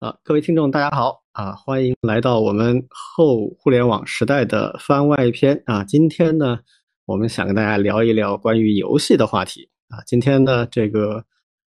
[0.00, 5.84] 啊，各位听众，大家好啊，欢迎来到我们后互联网时代的番外篇啊。
[5.84, 6.58] 今天呢，
[7.04, 10.00] 我们想跟大家聊一聊关于游戏的话题啊。
[10.06, 11.22] 今天呢，这个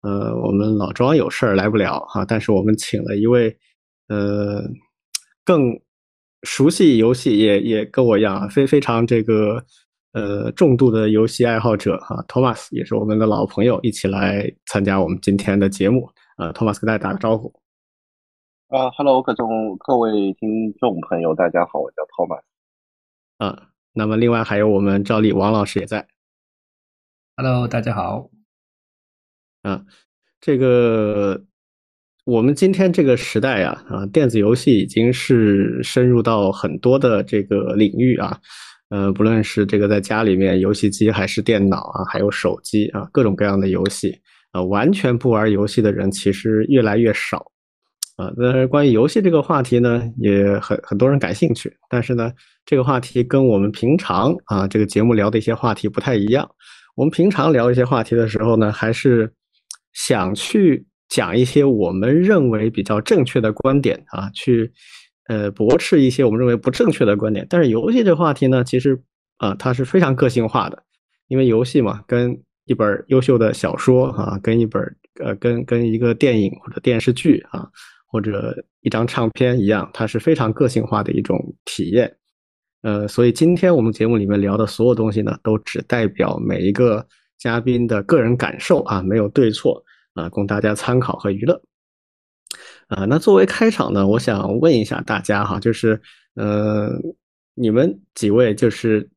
[0.01, 3.55] 呃，我们老庄有事儿来不了哈，但是我们请了一位
[4.07, 4.63] 呃
[5.43, 5.79] 更
[6.41, 9.63] 熟悉游戏，也也跟我一样非非常这个
[10.13, 17.53] 呃重度的游戏爱好者哈，托马斯也是我们的老朋友，一起来参加我们今天的节目呃，托马斯跟大家打个招呼。
[18.67, 22.41] 啊，Hello，各种各位听众朋友，大家好，我叫 Thomas。
[23.37, 26.07] 啊，那么另外还有我们赵丽王老师也在。
[27.37, 28.31] Hello，大家好。
[29.61, 29.85] 啊，
[30.41, 31.45] 这个
[32.25, 38.41] 我们今天这个时代啊，啊，电子游戏已经是深入到很多的这个领域啊，
[38.89, 44.19] 呃，不论是这个在家里面游戏机，还是电脑啊，还有手机啊，各种各样的游戏
[44.53, 47.51] 啊，完全不玩游戏的人其实越来越少。
[48.15, 51.75] 啊，但是关于游戏这个话题呢，也很很多人感兴趣。
[51.89, 52.31] 但是呢，
[52.65, 56.49] 这个话题跟我们平常啊这个节目聊的一些话题不太一样。
[56.95, 59.33] 我们平常聊一些话题的时候呢，还是
[59.91, 64.71] 想去讲一些我们认为比较正确的观点啊，去
[65.27, 67.45] 呃驳斥一些我们认为不正确的观点。
[67.49, 68.97] 但是游戏这个话题呢，其实
[69.39, 70.81] 啊它是非常个性化的，
[71.27, 74.81] 因为游戏嘛，跟一本优秀的小说啊，跟一本
[75.21, 77.67] 呃跟跟一个电影或者电视剧啊。
[78.15, 82.15] 或者一张唱片一样，它是非常个性化的一种体验。
[82.81, 87.05] 呃，所以今天我们节目里面聊的所有东西呢，都只代表每一个
[87.37, 91.61] 嘉宾的个人感受啊，没有对错啊，供大家参考和娱乐。
[92.87, 96.01] 啊，那作为开场呢，我想问一下大家哈，就是
[96.35, 96.89] 呃，
[97.53, 99.09] 你们几位就是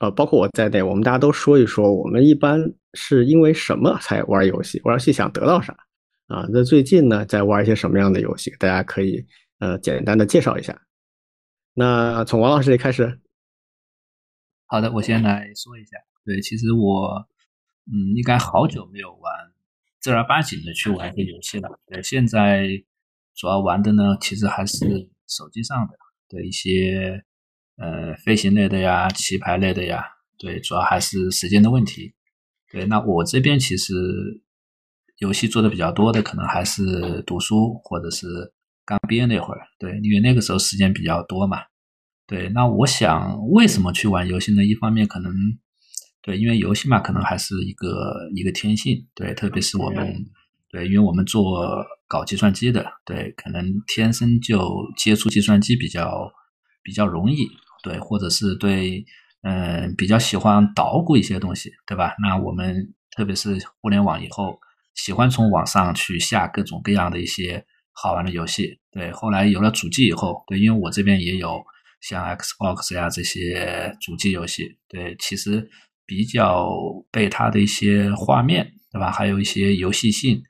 [0.00, 2.60] 呃，包括我在内，我们大家都说一说，我们一般
[2.92, 4.78] 是因为什么才玩游戏？
[4.84, 5.74] 玩游戏想得到啥？
[6.26, 8.50] 啊，那最近呢，在玩一些什么样的游戏？
[8.58, 9.24] 大家可以
[9.60, 10.82] 呃简单的介绍一下。
[11.72, 13.20] 那从王老师这里开始。
[14.66, 15.96] 好的，我先来说一下。
[16.24, 17.28] 对，其实我
[17.86, 19.32] 嗯，应该好久没有玩
[20.00, 21.78] 正儿八经的去玩一个游戏了。
[21.86, 22.66] 对，现在
[23.36, 25.96] 主要玩的呢，其实还是手机上的
[26.28, 27.24] 的一些
[27.76, 30.02] 呃飞行类的呀、棋牌类的呀。
[30.38, 32.14] 对，主要还是时间的问题。
[32.72, 33.94] 对，那我这边其实。
[35.18, 38.26] 游戏做的比较多的，可能还是读书，或者是
[38.84, 41.58] 刚毕业那会儿，对，因为那个时候时间比较多嘛。
[42.26, 44.64] 对，那我想为什么去玩游戏呢？
[44.64, 45.32] 一方面可能，
[46.20, 50.12] 对，因为游戏嘛，可能还是一个一个天性，对，特别是我们，
[50.68, 54.60] 对，因为我们做搞计算机的，对，可能天生就
[54.96, 56.30] 接触计算机比较
[56.82, 57.48] 比较容易，
[57.82, 59.04] 对，或者是对，
[59.42, 62.14] 嗯，比较喜欢捣鼓一些东西，对吧？
[62.20, 64.58] 那我们特别是互联网以后。
[64.96, 69.12] 喜欢从网上去下各种各样的一些好玩的游戏，对。
[69.12, 71.62] 后来有了主机以后，对，因为我这边也有
[72.00, 75.70] 像 Xbox 呀这些主机游戏，对，其实
[76.04, 76.68] 比较
[77.12, 79.12] 被它的一些画面，对吧？
[79.12, 80.42] 还有一些游戏性，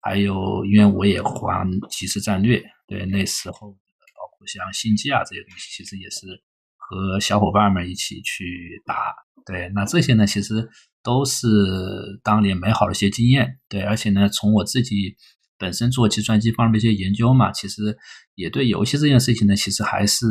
[0.00, 6.26] 还有因为我也玩即时战略，对，那时候包括像星际啊这些东西，其实也是
[6.76, 9.14] 和小伙伴们一起去打，
[9.46, 9.70] 对。
[9.74, 10.68] 那这些呢，其实。
[11.02, 11.46] 都是
[12.22, 15.16] 当年美好的一些经验，对，而且呢，从我自己
[15.58, 17.96] 本身做计算机方面的一些研究嘛，其实
[18.36, 20.26] 也对游戏这件事情呢，其实还是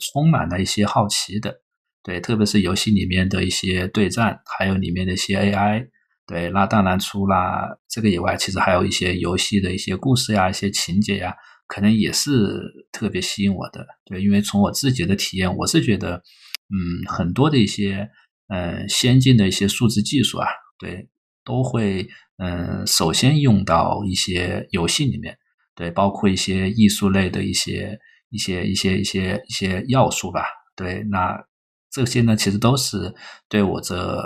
[0.00, 1.54] 充满了一些好奇的，
[2.02, 5.86] 对，特别是游戏里面的一些对战，还有里面的一些 AI，
[6.26, 11.34] 对，那当然除了这个以外，其实还有一些游戏的一些故事呀、一些情节呀，
[11.68, 18.08] 可能也是特别吸引我的，对，因为从我自己的体验，我是觉得，嗯，很多的一些。
[18.48, 20.46] 嗯，先进的一些数字技术啊，
[20.78, 21.08] 对，
[21.44, 22.06] 都会
[22.36, 25.38] 嗯，首先用到一些游戏里面，
[25.74, 30.44] 对，包括一些艺术类的一些一些一些一些一些要素吧，
[30.76, 31.42] 对，那
[31.90, 33.14] 这些呢，其实都是
[33.48, 34.22] 对我这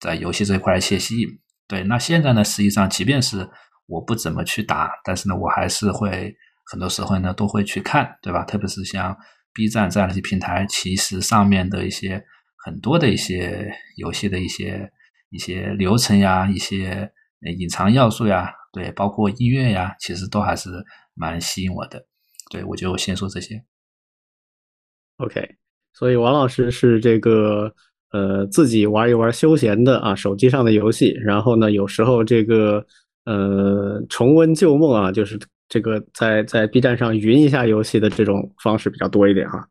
[0.00, 1.28] 在游戏这一块一些吸引，
[1.68, 3.48] 对，那现在呢，实际上即便是
[3.86, 8.42] 我不怎么去打，但是呢，我还是会很多时候呢都会去看，对吧？
[8.42, 9.16] 特别是像
[9.54, 12.24] B 站这样的一些平台，其实上面的一些。
[12.64, 14.90] 很多的一些游戏的一些
[15.30, 17.10] 一些流程呀，一些
[17.58, 20.68] 隐藏要素呀，对，包括音乐呀，其实都还是
[21.14, 22.04] 蛮吸引我的。
[22.50, 23.62] 对我就先说这些。
[25.18, 25.56] OK，
[25.92, 27.72] 所以王老师是这个
[28.12, 32.84] 呃自己玩一玩休闲的啊，手机上的游戏，然后呢，有时候这个
[33.24, 39.66] 呃重温旧梦啊，就是这个在在 B 站上云一下游戏的这种方式比较多一点哈。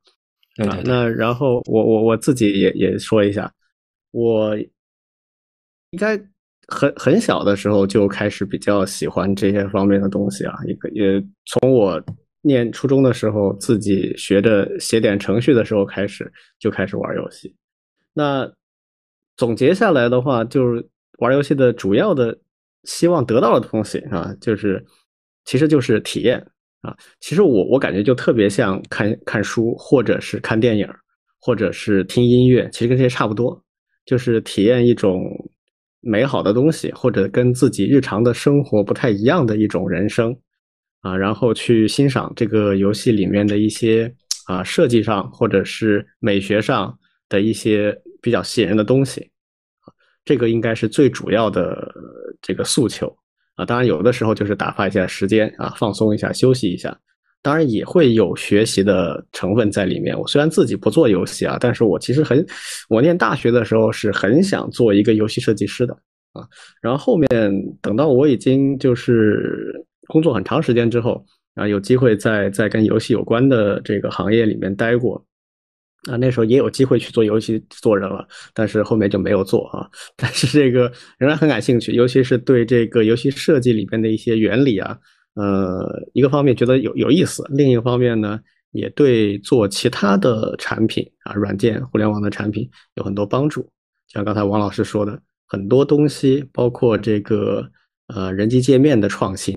[0.84, 3.52] 那然后我我我自己也也说一下，
[4.12, 6.18] 我应该
[6.68, 12.02] 很很小的时候就开始比较喜欢这些方面的东西啊，也可也从我
[12.42, 17.56] 念初中的时候自己学着写点程序的时候开始就开始玩游戏。
[18.14, 18.52] 那
[19.36, 20.88] 总结下来的话，就是
[21.20, 22.38] 玩游戏的主要的
[22.84, 24.86] 希望得到的东西啊，就是
[25.46, 26.46] 其实就是体验
[26.82, 26.96] 啊。
[27.20, 30.88] 其实我我感觉就特别像看看书，或者是看电影，
[31.40, 33.64] 或者是听音乐，其实跟这些差不多，
[34.06, 35.24] 就是体验一种。
[36.02, 40.34] 美好的东西，或者跟自己日常的生活不太一样的一种人生，
[41.02, 44.10] 啊，然后去欣赏这个游戏里面的一些
[44.46, 46.98] 啊设计上或者是美学上
[47.28, 49.30] 的一些比较吸引人的东西，
[50.24, 51.94] 这个应该是最主要的
[52.42, 53.14] 这个诉求
[53.60, 53.66] 啊。
[53.66, 56.98] 当然，有的时候就是打发一下时间啊，放松一下，休息一下。
[57.42, 60.18] 当然也会有学习的成分在里面。
[60.20, 62.46] 我虽然自己不做游戏啊，但是我其实很，
[62.90, 65.94] 我念大学的时候是很想做一个游戏设计师的
[66.34, 66.46] 啊。
[66.82, 67.30] 然后后面
[67.82, 69.74] 等到我已经就是
[70.08, 71.24] 工作很长时间之后
[71.56, 75.24] 啊，有机会在在跟游戏有关的这个行业里面待过
[76.10, 79.90] 啊，那时候也有机会去做游戏做人了，但是后面就没有做啊。
[80.16, 84.98] 但是这个仍然很感兴趣，尤其是对这个游戏设计里边的一些原理啊。
[85.36, 88.40] 呃，一个方面觉得有有意思，另一个方面呢，
[88.72, 93.70] 也对做其他的产品啊，软件、互联网的产品有很多帮助。
[94.08, 97.70] 像刚才王老师说的，很多东西，包括这个
[98.08, 99.56] 呃人机界面的创新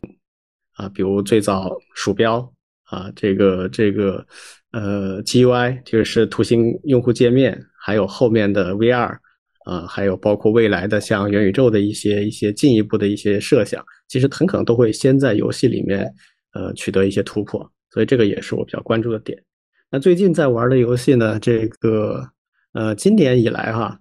[0.75, 2.53] 啊，比如最早鼠标
[2.85, 4.25] 啊，这个这个
[4.73, 9.19] 呃 GUI 就是图形用户界面，还有后面的 VR。
[9.65, 16.13] 啊，还有包括未来的像元宇宙的一些一些进一步的一些设想，其实很可能都会先在游戏里面
[16.53, 17.61] 呃取得一些突破，
[17.93, 19.41] 所以这个也是我比较关注的点。
[19.89, 22.29] 那最近在玩的游戏呢，这个
[22.73, 23.97] 呃今年以来哈，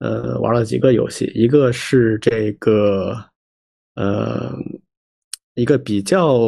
[0.00, 3.16] 呃玩了几个游戏，一个是这个
[3.94, 4.52] 呃
[5.56, 6.38] 一个比较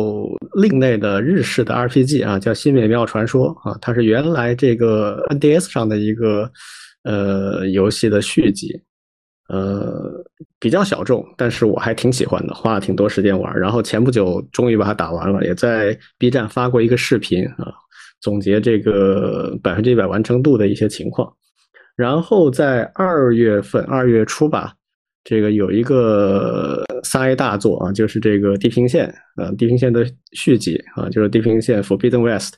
[0.54, 6.48] 另类的日式的 RPG 啊，叫《新美妙传说》啊，它是原来这个 NDS 上的一个。
[7.04, 8.78] 呃，游戏的续集，
[9.48, 10.12] 呃，
[10.58, 13.58] 比较小众，但是我还挺喜欢的，花了挺多时间玩。
[13.58, 17.72] 然后前不久终于把它打完了，也在 B 站发过一个视频啊，
[18.20, 21.32] 总结这个百分之一百完成度的一些情况。
[21.96, 24.74] 然后在二月份，二月初吧，
[25.28, 32.54] 这个有一个三 A 大作啊，就是这个《地平线》啊，《地平线》的续集啊，就是《地平线：Forbidden West》，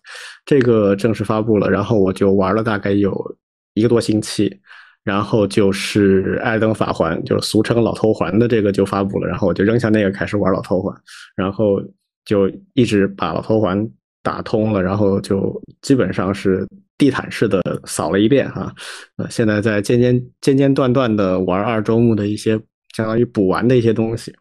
[0.47, 1.69] 这个正式发布了。
[1.69, 3.37] 然后我就玩了大概有。
[3.75, 4.53] 一个多星期，
[5.05, 10.93] 然后就是《艾登法环》，就是俗称老头环的这个就发布了，然后我就扔下那个开始玩老头环，
[11.37, 11.81] 然后
[12.25, 13.89] 就一直把老头环
[14.23, 16.67] 打通了，然后就基本上是
[16.99, 18.75] 地毯式的扫了一遍哈。
[19.17, 22.61] 呃，现在在间间间间断断的玩二周目的一些
[22.95, 24.35] 相当于补完的一些东西，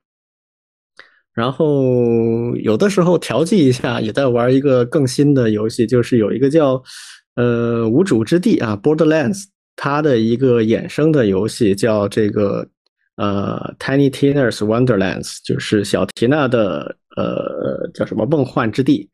[1.34, 6.82] 然后有的时候调剂一下，也在玩一个更新的游戏，就是有一个叫。
[7.36, 9.46] 呃，无主之地啊，Borderlands，
[9.78, 12.68] 它的一个衍生的游戏叫这个
[13.16, 19.10] 呃，Tiny Tina's Wonderlands，就是小缇娜的呃叫什么梦幻之地。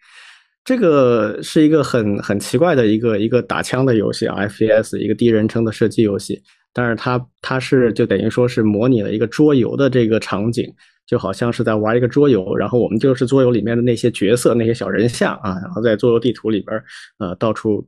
[0.65, 6.41] 这个是一个很很奇怪的一个一个打枪的游戏啊，FPS 一个第一人称的射击游戏。
[6.73, 10.69] 但是它它是就等于说是模拟了一个桌游的这个场景，
[11.05, 16.83] 就好像是在玩一个桌游，然后我们就是桌游里面的那些角色那些小人像啊，然后在桌游地图里边
[17.19, 17.87] 呃到处。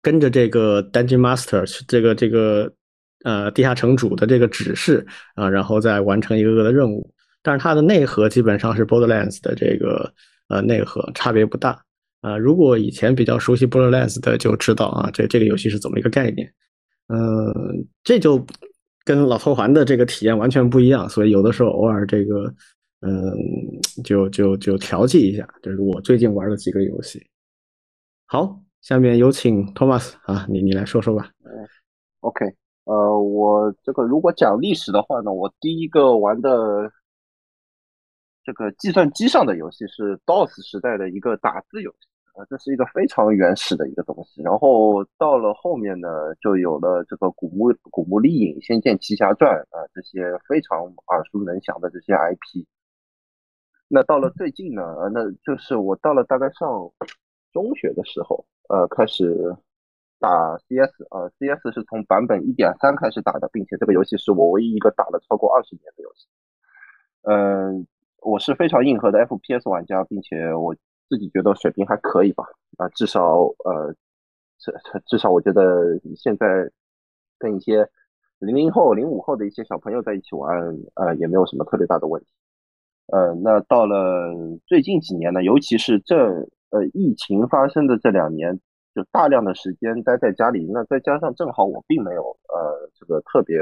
[0.00, 2.72] 跟着这个 Dungeon Master 这个这个
[3.24, 7.12] 呃地下城主的这个指示啊，然后再完成一个个的任务。
[7.42, 10.10] 但是它的内核基本上是 Borderlands 的这个
[10.48, 11.76] 呃内核，差别不大
[12.20, 12.36] 啊。
[12.36, 16.52] 如果以前比较熟悉 Borderlands 的就知道啊，这这个游戏是怎么一个概念。
[17.08, 18.44] 嗯，这就
[19.04, 22.52] 跟老头环的这个体验完全不一样，所以有的时候偶尔这个
[23.00, 23.34] 嗯
[24.04, 25.48] 就就就调剂一下。
[25.62, 27.24] 这是我最近玩的几个游戏。
[28.26, 28.60] 好。
[28.80, 31.28] 下面有请 Thomas 啊，你你来说说吧。
[31.44, 31.50] 嗯
[32.20, 32.46] ，OK，
[32.84, 36.88] 呃，我这个如果讲历史的话呢，我第一个玩的
[38.48, 44.40] 这个计算机上的游戏是 DOS 时代的一个打字游戏啊，这是一个非常原始的一个东西。
[44.40, 46.08] 然后到了后面呢，
[46.40, 50.78] 就有了这个古墓古墓丽影、仙剑奇侠传啊这些非常
[51.08, 52.64] 耳熟能详的这些 IP。
[53.86, 56.90] 那到了最近呢，那就是我到了大概上
[57.52, 58.46] 中学的时候。
[58.70, 59.54] 呃，开始
[60.18, 66.26] 打 CS 啊，CS 是从版本一点三开始打的，并且这个游戏是我唯一一个打了超过二十年的游戏。
[67.22, 67.86] 嗯，
[68.28, 70.74] 我是非常硬核的 FPS 玩家，并且我
[71.08, 72.44] 自己觉得水平还可以吧。
[72.76, 73.94] 啊，至少呃，
[74.58, 74.72] 至
[75.06, 76.70] 至少我觉得现在
[77.38, 77.88] 跟一些
[78.38, 80.60] 零零后、零五后的一些小朋友在一起玩，
[80.94, 82.28] 呃，也没有什么特别大的问题。
[83.06, 84.34] 呃，那到了
[84.66, 86.16] 最近几年呢，尤其是这
[86.70, 88.60] 呃疫情发生的这两年，
[88.94, 93.58] 就大量的时间待在家里，那再加上正好我并没有呃这个特别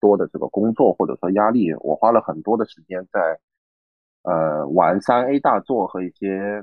[0.00, 3.38] 多的这个工作或者说压力，我花了很多的时间在
[4.28, 6.62] 呃玩三 A 大作和一些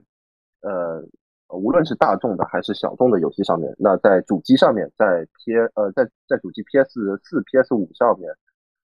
[0.61, 1.03] 呃。
[1.49, 8.27] 无论是大众的还是小众的游戏上面，那在主机上面，在 P 呃在在主机 PS 四、PS 五上面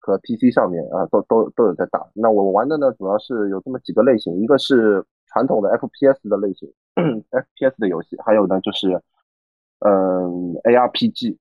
[0.00, 2.08] 和 PC 上面啊，都都都有在打。
[2.14, 8.88] 那我玩的呢，主要是有这么几个类型，一个是传统的 FPS 的类型，FPS 的游戏，还有呢就是
[9.80, 11.36] 嗯 ARPG。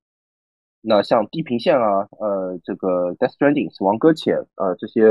[0.88, 5.02] 那像地平线啊，呃这个 Death Stranding 死亡搁浅啊这些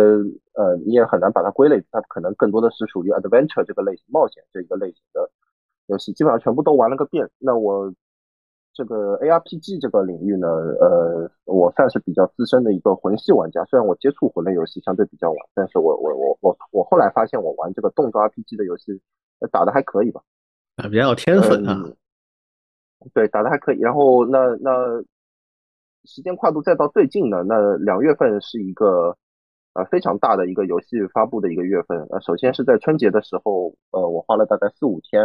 [0.53, 5.29] 呃你也很难把它归类，它可能更多的是属于 Adventure 这个类型，冒险这一个类型的。
[5.88, 7.29] 游戏基本上全部都玩了个遍。
[7.38, 7.94] 那我
[8.74, 13.63] 这个 ARPG 这个领域呢，呃，我算是比较资深的一个魂系玩家。
[13.65, 19.00] 虽然我接触魂类游戏相对比较晚，但是我我我我我后来发现，我玩这个动作 RPG 的游戏
[19.51, 20.22] 打的还可以吧？
[20.77, 21.84] 啊，比较有天分啊。
[23.13, 23.79] 对，打的还可以。
[23.79, 25.03] 然后那那
[26.05, 29.15] 时间跨度再到最近呢，那两月份是一个。
[29.75, 32.00] 啊，非常大的一个游戏发布的一个月份。
[32.09, 35.21] 呃，首先是在春节的时候，呃，我花了大概四五天，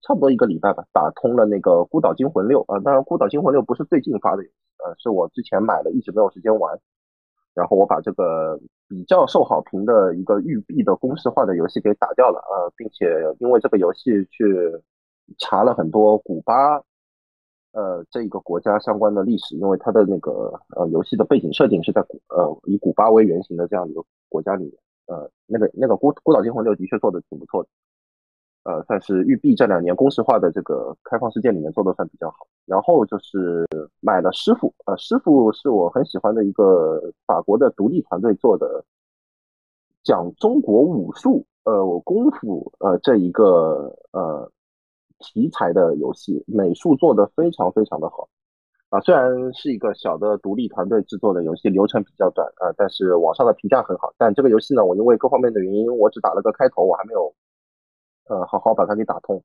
[0.00, 2.78] 差不多一个礼拜吧，打通了那个《孤岛惊魂六》啊。
[2.84, 4.44] 当然，《孤岛惊魂六》不是最近发的，
[4.84, 6.78] 呃，是我之前买了，一直没有时间玩。
[7.52, 8.56] 然后我把这个
[8.88, 13.10] 比较受好评的一个育碧的公式化的游戏给打掉了，呃，并且
[13.40, 14.46] 因为这个游戏去
[15.38, 16.80] 查了很多古巴。
[17.72, 24.74] 呃，这一个国家相关的历史，因为它的那个呃游戏的背景设定是在古呃以古巴为原型的这样一个国家里面，
[25.06, 27.68] 呃，那个那个孤孤岛惊魂六的确做的挺不错的，
[28.64, 32.46] 呃，算是育碧这两年公式化的这个开放世界里面做的算比较好。
[32.66, 33.66] 然后就是
[34.00, 38.84] 买了师傅，呃，师傅是我很喜欢的一个法国的独立团队做的，
[40.04, 44.52] 讲中国武术呃我功夫呃这一个呃。
[45.22, 48.28] 题材的游戏，美术做的非常非常的好
[48.90, 49.00] 啊！
[49.00, 54.12] 虽然是一个小的独立团队制作的游戏，流程比较短啊，但是网上的评价很好。
[54.18, 57.32] 但这个游戏呢，我因为各方面的原因，我只打了个开头，我还没有
[58.28, 59.42] 呃好好把它给打通。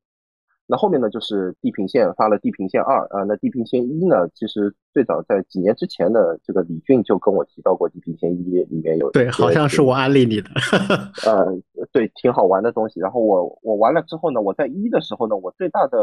[0.70, 10.50] 那后面呢，就是地平线发了地平线二啊，那地平线一呢，其实最早在几年之前的这个李俊就跟我提到过地平线一里面有对，好像是我安利你的，
[11.26, 11.58] 呃，
[11.94, 13.00] 对，挺好玩的东西。
[13.00, 15.98] 然后我我玩了之后呢，我在一的时候呢，我最大的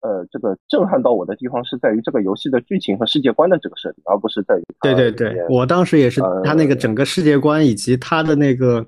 [0.00, 8.84] 呃这个震撼到我的地方是在于这个游戏的剧情和世界观的这个设定，而不是在于对对对，我当时也是他那个整个世界观以及他的那个。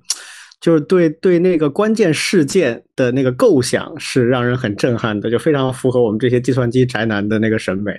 [0.61, 7.93] 就是对对那个关键事件的那个构想是让人很震撼的，就非常符合我们这些计算机宅男的那个审美。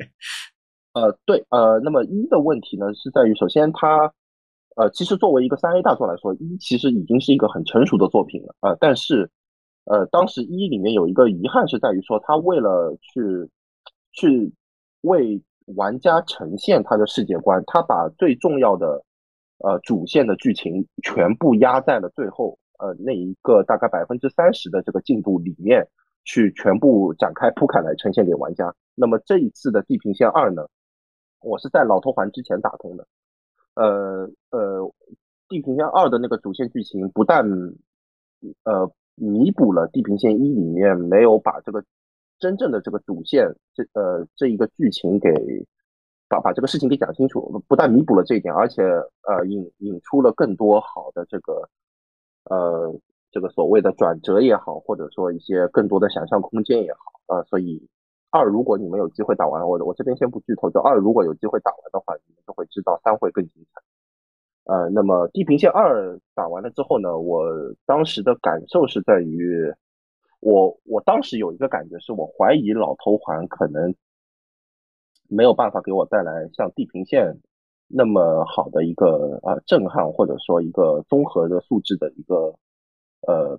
[0.93, 4.13] 呃，对，呃，那么一的问题呢是在于，首先它，
[4.75, 8.77] 呃，其实作为一个三 A 大作来说，一其实已经是一个很成熟的作品了啊。
[8.79, 9.27] 但是，
[9.85, 13.49] 呃，当时一里面有一个遗憾是在于说，它为了去
[14.11, 14.53] 去
[15.01, 15.41] 为
[15.75, 19.03] 玩家呈现它的世界观，它把最重要的。
[19.63, 25.87] 呃，主线的剧情全部压在了最后，呃，那一个大概百分之三十的这个进度里面
[26.23, 28.73] 去全部展开铺开来呈现给玩家。
[28.95, 30.65] 那么这一次的《地平线二》呢，
[31.41, 33.07] 我是在老头环之前打通的。
[33.75, 34.79] 呃呃，
[35.47, 37.45] 《地平线二》的那个主线剧情不但
[38.63, 41.83] 呃弥补了《地平线一》里面没有把这个
[42.39, 45.29] 真正的这个主线这呃这一个剧情给。
[46.31, 48.81] 把把这个事情给讲清楚，不但弥补了这一点，而且
[49.27, 51.67] 呃引引出了更多好的这个
[52.45, 52.95] 呃
[53.31, 57.43] 这个所谓的转折也好，或者说一些更多的想象空间也好啊。
[57.43, 57.85] 所以
[58.29, 63.81] 二如果你们有机会打完，我我这边先不剧透，就二如果有机会打完的话，你们就会知道三会更精彩。
[64.73, 67.43] 呃，那么地平线二打完了之后呢，我
[67.85, 69.69] 当时的感受是在于，
[70.39, 73.93] 我我当时有一个感觉是我怀疑老头环可能。
[75.31, 77.33] 没有办法给我带来像地平线
[77.87, 82.53] 那么好的一个呃震撼，或者说一个综合的素质的一个
[83.27, 83.57] 呃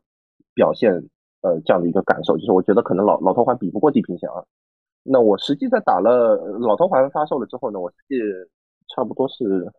[0.55, 0.93] 表现
[1.41, 4.45] 呃这样的一个感受，就是我觉得可能老老头环比不过地平线啊。
[5.03, 8.17] 那我实际在打了老头环发售了之后呢，我实际
[8.95, 9.73] 差不多是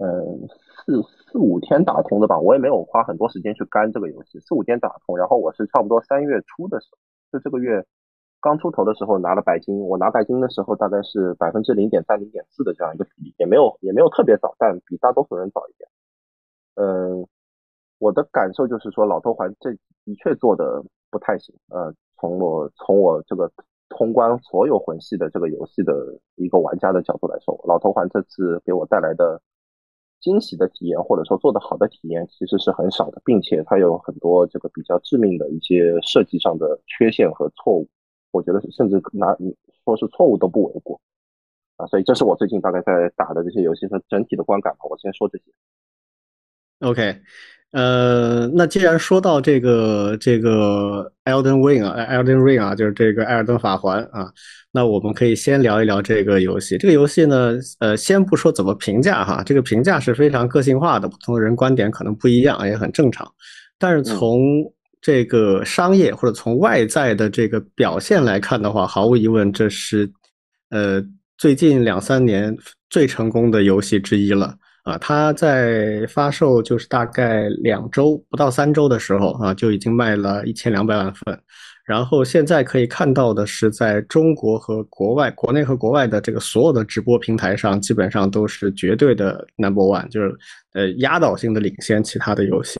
[0.00, 0.46] 嗯
[0.86, 6.98] 四四五天打通的吧，我也没有花很多时间去干这个游戏，四五天打通，然后我是差不多三月初的时候，
[7.38, 7.84] 就这个月。
[8.40, 15.88] 刚出头的时候拿了白金，我拿白金的时候大概是百分之零点三、零点四的这样一个比例，也没有也没有特别早，但比大多数人早一点。
[16.76, 17.26] 嗯，
[17.98, 19.72] 我的感受就是说，老头环这
[20.04, 21.54] 的确做的不太行。
[21.70, 23.50] 呃，从我从我这个
[23.88, 25.92] 通关所有魂系的这个游戏的
[26.36, 29.42] 一个玩家的角度来说，老头环这次给我带来的
[30.20, 37.88] 惊喜的体验，或者说做的好的体验，其实是很少的，并且它有很多这个比较致命的一些设计上的缺陷和错误，
[38.30, 39.36] 我觉得甚至拿
[39.84, 41.00] 说是错误都不为过
[41.76, 41.86] 啊。
[41.86, 44.80] 所以这是我最近大概在打的这些游戏和整体的观感吧。
[44.90, 45.44] 我先说这些。
[46.80, 47.20] OK。
[47.72, 54.32] 呃，那既然说到这个这个 Elden Ring 啊，Elden Ring 啊，就是这个艾尔登法环啊，
[54.72, 56.78] 那我们可以先聊一聊这个游戏。
[56.78, 63.30] 这个游戏呢，呃，先不说怎么评价哈，这个评价是非常个性化的，不同的人观点可能不一样，也很正常。
[63.78, 64.40] 但是从
[65.08, 70.06] 这个商业或者从外在的这个表现来看的话，毫无疑问，这是
[70.68, 71.02] 呃
[71.38, 72.54] 最近两三年
[72.90, 74.54] 最成功的游戏之一了。
[74.82, 81.40] 啊，它在发售就是大概两周不到三周的时候啊，就已经卖了一千两百万份。
[81.86, 90.36] 然后现在可以看到的是，在中国和国外、国内和国外的这个所有的直播平台上，基本上都是绝对的 number one，就是
[90.74, 92.76] 呃压倒性的领先其他的游戏。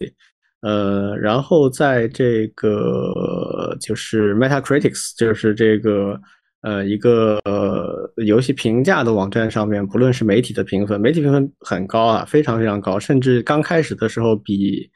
[0.60, 6.20] 呃，然后在这个就是 Meta Critics，就是这个。
[6.60, 7.40] 呃，一个
[8.16, 14.90] 游戏评价的网站上面，不论是媒体的评分，媒体评分很高啊，非常非常高，甚至刚开始的时候比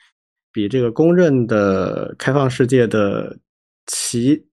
[0.53, 3.39] 比这个公认的开放世界的
[3.87, 4.45] 奇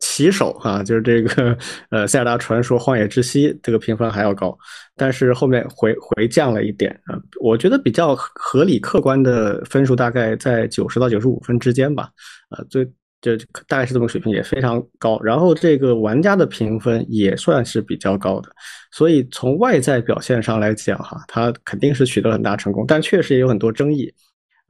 [0.00, 1.56] 棋手啊，就是这个
[1.90, 4.58] 呃《塞尔达传说：荒野之息》这个评分还要高，
[4.96, 12.10] 但是后面回回降了一点啊，我觉得比较合理客观的分数大概在九十到九十五分之间吧，
[12.50, 12.90] 呃，最。
[13.22, 13.36] 就
[13.68, 15.20] 大概是这么水平，也非常高。
[15.20, 18.48] 然后这个玩家的评分也算是比较高的，
[18.92, 22.82] 所以从外在表现上来讲，哈，它肯定是取得很大成功。
[22.88, 24.10] 但确实也有很多争议，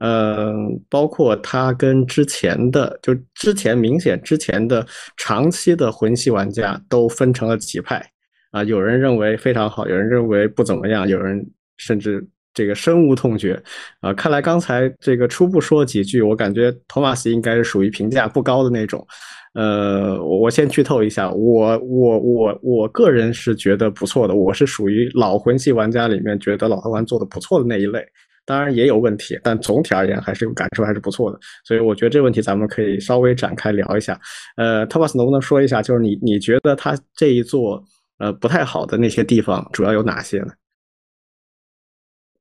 [0.01, 8.05] 嗯，包括它跟之前的，就之前明显之前的长期的魂系玩家都分成了几派
[8.51, 11.45] 啊，有人认为非常好，有人认为不怎么样，有人
[11.77, 12.27] 甚至。
[12.53, 13.57] 这个深恶痛绝
[14.01, 14.13] 啊！
[14.13, 19.07] 看来刚才这个初步说几句，我感觉托马斯应该是属于评价不高的那种。
[19.53, 28.05] 呃，我先剧透一下，我我我我个人是觉得不错的，我是属于老魂系玩家里面觉得老头环做的不错的那一类。
[28.45, 31.39] 当然也有问题，但总体而言还是感受还是不错的。
[31.63, 34.19] 所以我觉得这个问题咱们可以稍微展开聊一下。
[34.57, 37.83] 呃，托马斯能不能说一下，就是你你觉得他这一座
[38.17, 40.53] 呃不太好的那些地方主要有哪些呢？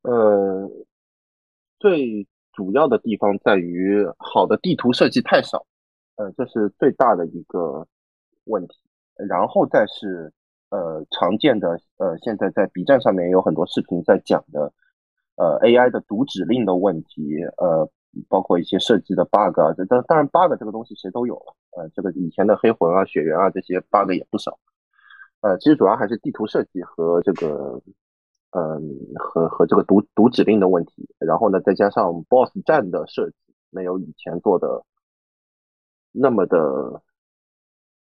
[0.03, 0.71] 呃，
[1.79, 5.65] 最主要的地方在于好的地图设计太少，
[6.17, 7.87] 呃，这是最大的一个
[8.45, 8.79] 问题。
[9.29, 10.33] 然后再是
[10.71, 14.73] 呃常见的呃，现在在 B 站上面有很多视频在讲的
[15.41, 17.89] 呃 AI 的读指令的问题，呃，
[18.29, 24.59] 包括一些设计的 bug 啊，这当当然 bug 这个东西谁都有了，呃，这个以前的黑魂啊、血缘啊这些 bug 也不少，
[25.41, 27.81] 呃，其实主要还是地图设计和这个。
[28.53, 28.83] 嗯，
[29.17, 33.37] 和和这个读读指令的问题，然后呢，再加上 BOSS 战的设计
[33.71, 34.83] 没有以前做的
[36.11, 37.01] 那么的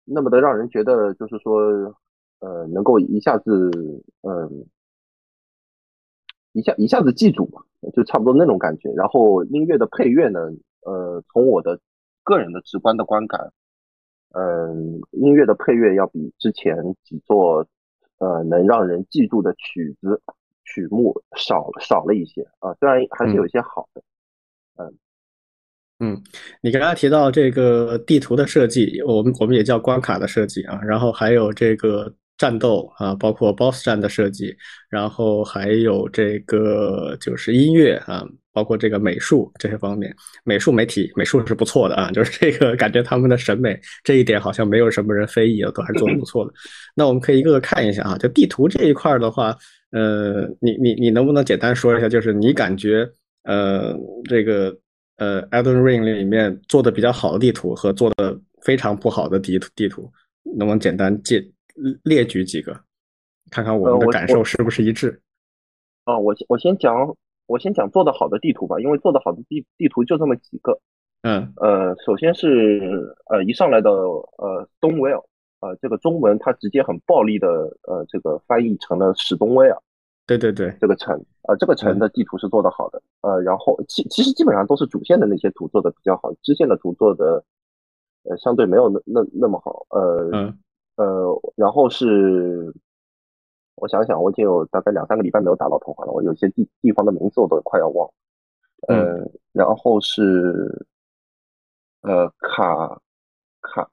[0.04, 1.62] 那么的让人觉得就是说，
[2.40, 3.70] 呃，能够一下子
[4.22, 4.66] 嗯
[6.54, 7.62] 一下一下子记住嘛，
[7.94, 8.90] 就差不多那种感觉。
[8.92, 10.40] 然后音乐的配乐呢，
[10.86, 11.80] 呃，从我的
[12.24, 13.52] 个人的直观的观感，
[14.34, 17.68] 嗯，音乐的配乐要比之前几座。
[18.24, 20.22] 呃，能让人记住的曲子、
[20.64, 24.04] 曲目少少了一些啊，虽然还是有一些好的，
[24.78, 24.94] 嗯
[26.02, 26.24] 嗯，
[26.62, 34.56] 你刚刚提到这个地图的设计，我们我们也叫关卡的设计啊，然后还有这个战斗啊，包括 BOSS 战的设计，
[34.90, 38.26] 然后还有这个就是音乐啊。
[38.54, 46.52] 包括这个美术这些方面，美术媒体美术是不错的啊， 就是这个感觉他们的审美这一点好像没有什么人非议的，都还是做的不错的。
[46.94, 49.56] 那我们可以一个个看一下啊，就地图这一块的话，
[49.92, 53.10] 呃，你你你能不能简单说一下，就是你感觉
[53.46, 53.98] 呃
[54.30, 54.78] 这个
[55.16, 60.12] 呃《Elden Ring》里面做的比较好的地图和做的非常不好的地图地图，
[60.58, 61.42] 能不能简单介
[62.04, 62.80] 列举几个，
[63.50, 65.22] 看看我们的感受是不是一致？
[66.06, 67.16] 啊，我我先讲。
[67.48, 70.80] 我先讲做的好的地图吧，因为做的好的地地图就这么几个。
[71.24, 75.20] 嗯，呃，首先是呃一上来的呃东威尔，
[75.60, 77.48] 呃这个中文它直接很暴力的
[77.90, 79.78] 呃这个翻译成了史东威尔。
[80.26, 83.02] 对对对，这个城啊这个城的地图是做的好的。
[83.20, 87.44] 呃，然后其其实基本上都是主线的那些图做的比较好，支线的图做的
[88.24, 89.86] 呃相对没有那那那么好。
[89.90, 90.54] 呃
[91.02, 92.74] 呃，然后是。
[93.76, 98.14] 我想想，我已经有大概两三个礼拜没有打到头环了，我有些地地方的名字我都快要忘了。
[98.90, 100.86] 嗯，然后是
[102.02, 103.02] 呃卡
[103.60, 103.90] 卡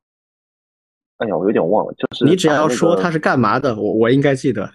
[1.16, 4.68] 哎呀，我有点忘了，就是你只要说他它是干嘛的，我我应该记得。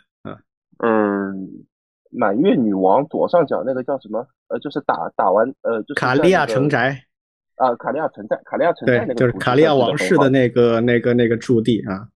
[0.79, 1.47] 嗯，
[2.09, 4.25] 满月女王左上角那个叫什么？
[4.47, 6.99] 呃，就是打打完呃，就是卡利亚城宅
[7.57, 12.09] 啊，卡利亚城寨，卡利亚城寨那个就是卡利亚王室的那个那个那个驻地啊。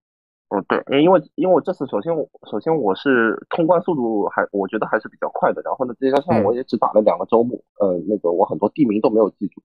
[0.50, 2.14] 嗯，对，因为因为我这次首先
[2.50, 9.62] 首先我是通关速度还我觉得还是比较快的，然后呢再加上我也只打了两个周末，呃，那个我很多地名都没有记住。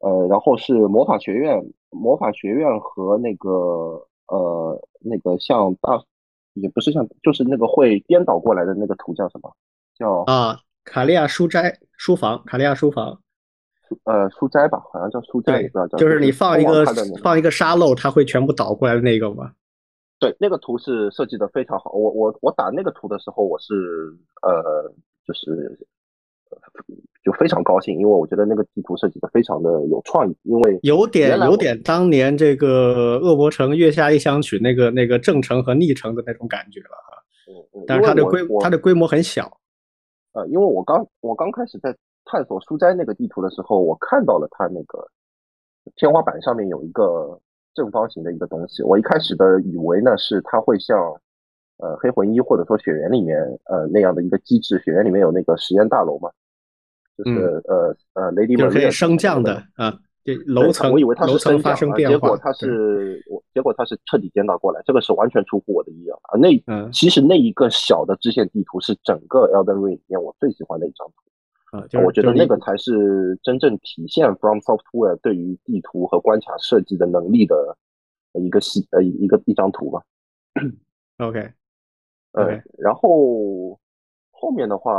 [0.00, 3.50] 呃，然后是魔法学院，魔法学院和那个
[4.26, 6.02] 呃那个像大，
[6.54, 9.54] 也不是像，就是那个会颠倒过来的那个图叫什么？
[9.96, 13.20] 叫啊，卡利亚书斋书房，卡利亚书房，
[14.04, 15.98] 呃书斋吧，好像叫书斋，不知道叫。
[15.98, 16.84] 就是你放一个
[17.22, 19.52] 放一个沙漏，它会全部倒过来的那个吗？
[20.20, 21.90] 对，那个图是设计的非常好。
[21.92, 23.74] 我我我打那个图的时候，我是
[24.42, 24.92] 呃
[25.26, 25.78] 就是。
[27.22, 37.22] 就非常高兴，因为我觉得那个地图设计的非常的有创意，因为有点有点当年这个恶魔城月下异乡曲那个那个正城和逆城的那种感觉了哈。
[37.46, 37.84] 嗯嗯。
[37.86, 39.58] 但是它的规它的规模很小。
[40.32, 45.06] 呃，因为我刚我刚开始在探索书斋那个地图的时候，我看到了它那个
[45.94, 47.38] 天花板上面有一个
[47.74, 50.98] 正方形的一个东西，我一开始的以为呢是它会像
[51.78, 56.30] 呃黑魂一或者说雪原里面呃那样的一个机制，雪原里面有那个实验大楼嘛。
[57.22, 59.92] 就是呃呃，雷迪就可以升降的啊，
[60.24, 66.38] 这楼层我以为它是升降，结果它是我结果它是彻底颠倒过来，这个是完全出乎我的意料啊。
[66.38, 66.48] 那
[66.90, 71.29] 其实那一个小的支线地图是整个 Elden Ring 里面我最喜欢的一张图
[71.70, 77.76] 啊，我觉得那个才是真正体现 From Software 对于地图和关卡设计的能力的
[78.34, 80.02] 一个细呃一个一张图吧。
[81.18, 81.52] OK，
[82.32, 83.78] 呃，然后
[84.30, 84.92] 后面的话。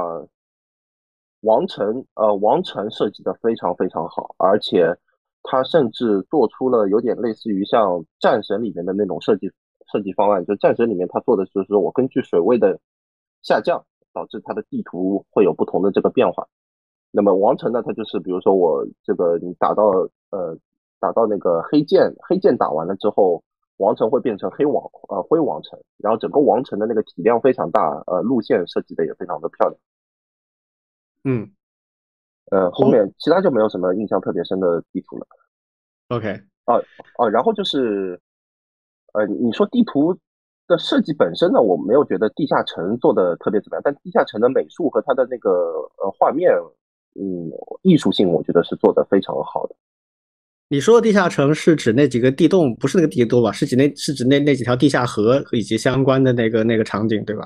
[1.43, 4.95] 王城，呃，王城设计的非常非常好，而且
[5.41, 9.51] 他甚至做出了有点类似于像战神里面的那种设计
[9.91, 10.45] 设计方案。
[10.45, 12.79] 就战神里面他做的就是我根据水位的
[13.41, 16.47] 下降，导致它的地图会有不同的这个变化。
[17.11, 19.83] 那么王城呢，它就是比如说我这个你打到
[20.31, 20.57] 呃
[20.99, 23.43] 打到那个黑剑，黑剑打完了之后，
[23.77, 29.79] 王城会变成黑王呃灰王城，然后整个王城的那个体量非常大，呃路线设计的也非常的漂亮。
[31.23, 31.51] 嗯，
[32.49, 35.27] 呃，后面其他就没有什么印象特别深的地图了。
[36.09, 36.81] OK，哦
[37.17, 38.19] 哦，然后就是，
[39.13, 40.17] 呃，你说地图
[40.67, 45.51] 的设计本身呢，我没有觉得地下城做的特别怎么样，但地下城的美术和它的那个
[46.03, 46.51] 呃画面，
[47.19, 49.75] 嗯，艺术性我觉得是做得非常好的。
[50.69, 53.51] 你说的地下城是指那几个地洞，不是那个地洞吧？
[53.51, 57.45] 是指那是指那那几条地下河以及相关的那个那个场景，对吧？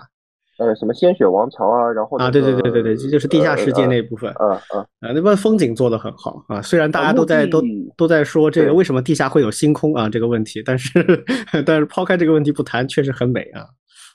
[0.58, 4.32] 呃，什么鲜血王朝啊，然后啊，对对对对对，这就是地下世界那部分。
[4.36, 6.62] 啊啊啊，那边风景做的很好啊。
[6.62, 7.62] 虽然大家都在都
[7.97, 10.93] 都在说这个为什么地下会有星空啊这个问题，但是
[11.65, 13.65] 但是抛开这个问题不谈，确实很美啊。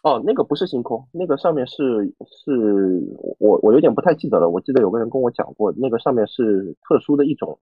[0.02, 1.74] 哦，那个不是星空，那个上面是
[2.44, 2.52] 是，
[3.38, 4.48] 我我有点不太记得了。
[4.48, 7.58] 我记得有个人跟我讲过，那个上面是特殊的一种。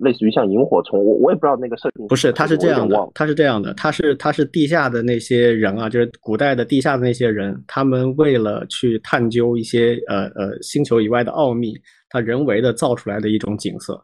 [0.00, 2.06] 类似于像萤火虫，我我也不知道那个设定。
[2.06, 11.74] 不是，它是这样的，它是这样的，它是它是地下的那些人啊，就是古代的地下的那些人，他们为了去探究一些呃呃星球以外的奥秘，
[12.08, 14.02] 他人为的造出来的一种景色。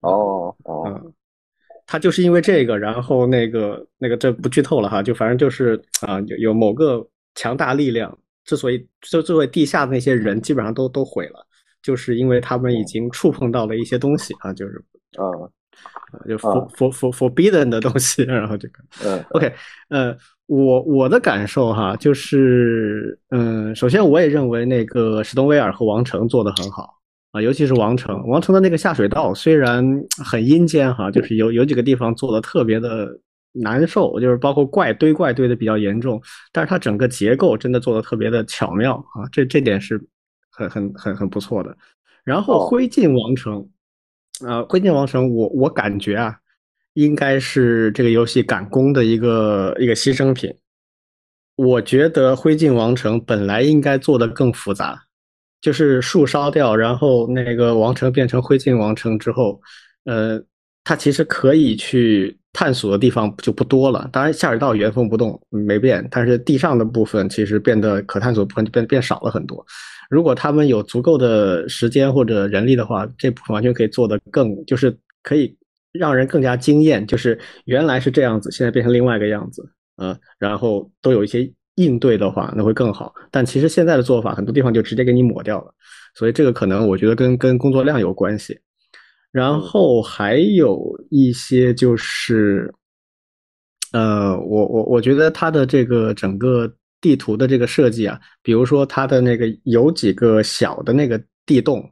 [0.00, 1.12] 哦哦，嗯，
[1.86, 11.46] 他就是因为这个，然后那个那个这不剧透了哈，就反正就是啊，有有某个强大力量，之所以就作为地下的那些人基本上都都毁了，
[11.82, 14.84] 就是因为他们已经触碰到了一些东西啊，就是。
[15.16, 15.22] 啊，
[16.28, 19.52] 就 for for for forbidden 的东西，然后这个，嗯，OK，
[19.90, 20.16] 呃，
[20.46, 26.94] 我我的感受哈，就是，嗯，首先我也认为那个史东威尔和王成做的很好
[27.34, 29.84] 啊，尤其是王城，王城的那个下水道虽然
[30.24, 33.08] 很阴间哈，就是有有几个地方做的特别的
[33.50, 40.00] 难受，就是包括怪堆怪堆的比较严重，但是它整个结构真的做的特别的巧妙啊，这这点是
[40.48, 41.76] 很很很很不错的。
[42.22, 43.68] 然后灰烬王城。
[44.44, 46.36] 呃，灰烬王城，我我感觉啊，
[46.94, 50.52] 应该是这个游戏赶工的一个一个牺牲品。
[51.54, 55.03] 我觉得灰烬王城本来应该做的更复杂，
[55.64, 59.58] 就是树烧掉，然后那个王城变成灰烬王城之后，
[60.04, 60.38] 呃，
[60.84, 64.06] 它其实可以去探索的地方就不多了。
[64.12, 69.64] 当然下水道原封不动没变，但是地上的部分其实变得可探索部分就变变少了很多。
[70.10, 75.56] 如果他们有足够的时间或者人力的话，这部分完全可以做得更，就是可以
[75.92, 77.06] 让人更加惊艳。
[77.06, 83.12] 就是原来是这样子，现在变成另外一个样子，嗯，然后都有一些应对的话，那会更好。
[83.30, 85.74] 但其实现在的做法，很多地方就直接给你抹掉了，
[86.14, 88.58] 所以这个可能我觉得跟跟工作量有关系。
[89.32, 92.72] 然后还有一些就是，
[93.92, 101.84] 呃，我我我觉得它的这个整个地图的这个设计啊，比如说它的那个有几个小的那个地洞，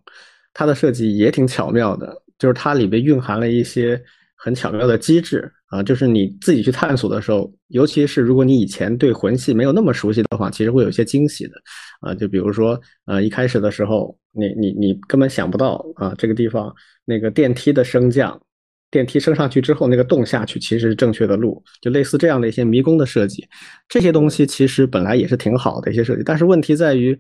[0.55, 4.01] 它的设计也挺巧妙的，就是它里面蕴含了一些
[4.45, 11.53] 很巧妙的机制啊，就是你自己去探索的时候，尤其是如果你以前对魂系没有那么熟悉的话，其实会有一些惊喜的
[12.01, 16.75] 啊，就比如说呃一开始的时候，你你你根本想不到啊这个地方
[17.05, 18.41] 那个电梯的升降。
[18.91, 23.43] 电梯升上去之后，那个洞下去其实是正确的路，就类似这样的一些迷宫的设计，
[23.89, 27.19] 这些东西其实本来也是挺好的一些设计，但是问题在于，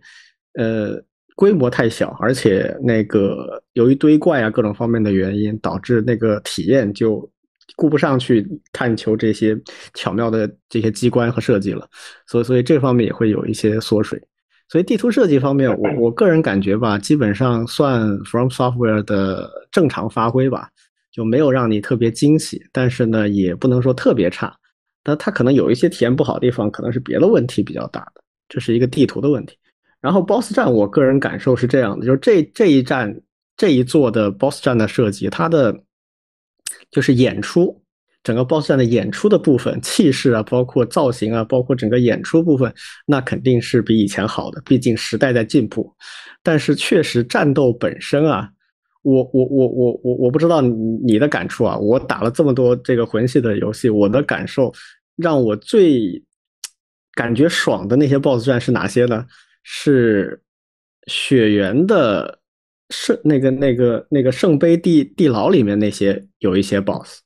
[0.59, 1.03] 呃，
[1.37, 7.29] 规模太小，而且那个由于堆怪啊各种方面的原因，导致那个体验就
[7.77, 9.59] 顾不上去探求这些
[9.95, 11.89] 巧妙的这些机关和设计了，
[12.27, 14.21] 所以所以这方面也会有一些缩水。
[14.69, 20.69] 所以地图设计方面，我我个人感觉吧，基本上算 From Software 的正常发挥吧。
[21.15, 24.57] 就没有让你特别惊喜，但是呢，也不能说特别差，
[25.05, 29.55] 但它可能有一些体验不好的地方，可能是别的问题比较大的，这是一个地图的问题。
[30.03, 33.19] 然后 BOSS 战，我个人感受是这样的，就是这这一站
[33.57, 35.75] 这一座的 BOSS 战的设计，它的
[36.91, 37.81] 就是演出，
[38.23, 42.75] 整个 BOSS 战的演出的部分，气势啊，包括造型啊，包括整个演出部分，
[43.07, 45.91] 那肯定是比以前好的，毕竟时代在进步。
[46.43, 48.51] 但是确实战斗本身啊。
[49.05, 50.71] 我我我我我我不知道你
[51.05, 51.77] 你的感触啊！
[51.77, 54.73] 我打了这么多这个魂系的游戏，我的感受
[55.17, 56.23] 让我最
[57.13, 59.27] 感觉爽的那些 BOSS 战是哪些呢？
[59.63, 60.41] 是
[61.07, 62.39] 雪原的
[62.91, 67.21] 圣那个那个那个圣杯地地牢里面那些有一些 BOSS，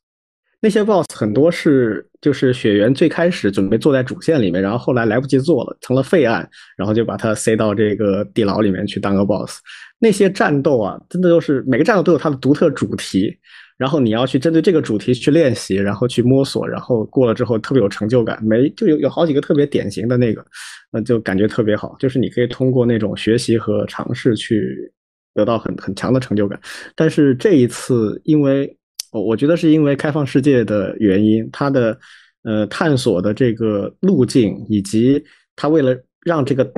[0.61, 9.59] 那些 BOSS 很多是就是雪原最开始准备做在主线里面，然后后来来不及做了，成了废案，然后就把它塞到这个地牢里面去当个 BOSS。
[9.99, 13.37] 那些战斗啊，真的都是每个战斗都有它的独特主题，
[13.76, 18.42] 然后你要去针对这个主题去练习，然后去摸索，然后过了之后特别有成就感。
[18.42, 20.44] 没就有有好几个特别典型的那个，
[20.90, 21.94] 那就感觉特别好。
[21.98, 24.90] 就是你可以通过那种学习和尝试去
[25.34, 26.58] 得到很很强的成就感。
[26.94, 28.74] 但是这一次，因为
[29.12, 31.98] 我我觉得是因为开放世界的原因，它的
[32.44, 35.22] 呃探索的这个路径，以及
[35.54, 36.70] 它为了让这个。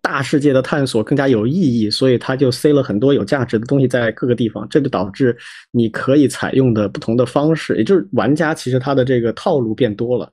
[0.00, 5.36] 大世界的探索更加有意义，所以他就塞了很多有价值的东西在各个地方，这就导致
[5.70, 10.30] 你可以采用的不同的方式，也就是玩家其实他的这个套路变多了，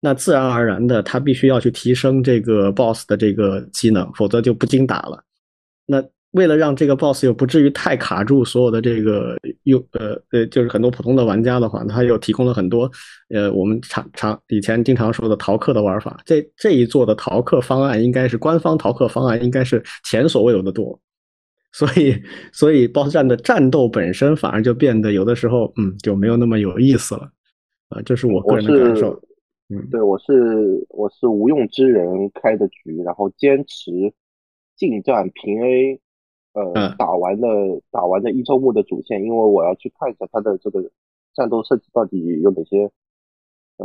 [0.00, 5.22] 那自然而然的他必须要去提升这个 BOSS 的这个技能，否则就不经打了。
[5.86, 6.02] 那。
[6.32, 12.90] 为了让这个 boss 又不至于太卡住所有的这个又呃呃，就是很多普通的玩家的话，他又提供了很多
[13.28, 16.20] 呃我们常常以前经常说的逃课的玩法。
[16.24, 20.98] 这这一座的逃课方案应该是官方逃课方案，应该是前所未有的多。
[21.72, 22.14] 所以
[22.52, 27.30] 所以 boss 战的战斗本身反而就变得有的时候嗯就没有那么有意思了
[27.90, 29.12] 啊，这是我个人的感受。
[29.68, 33.90] 嗯，对我是我是无用之人开的局，然后坚持
[34.76, 36.00] 近战平 A。
[36.54, 37.48] 呃，打完的
[37.90, 40.90] 打完的一周目的主线，因为我要去看一下它的这个
[41.34, 42.90] 战斗设计到底有哪些。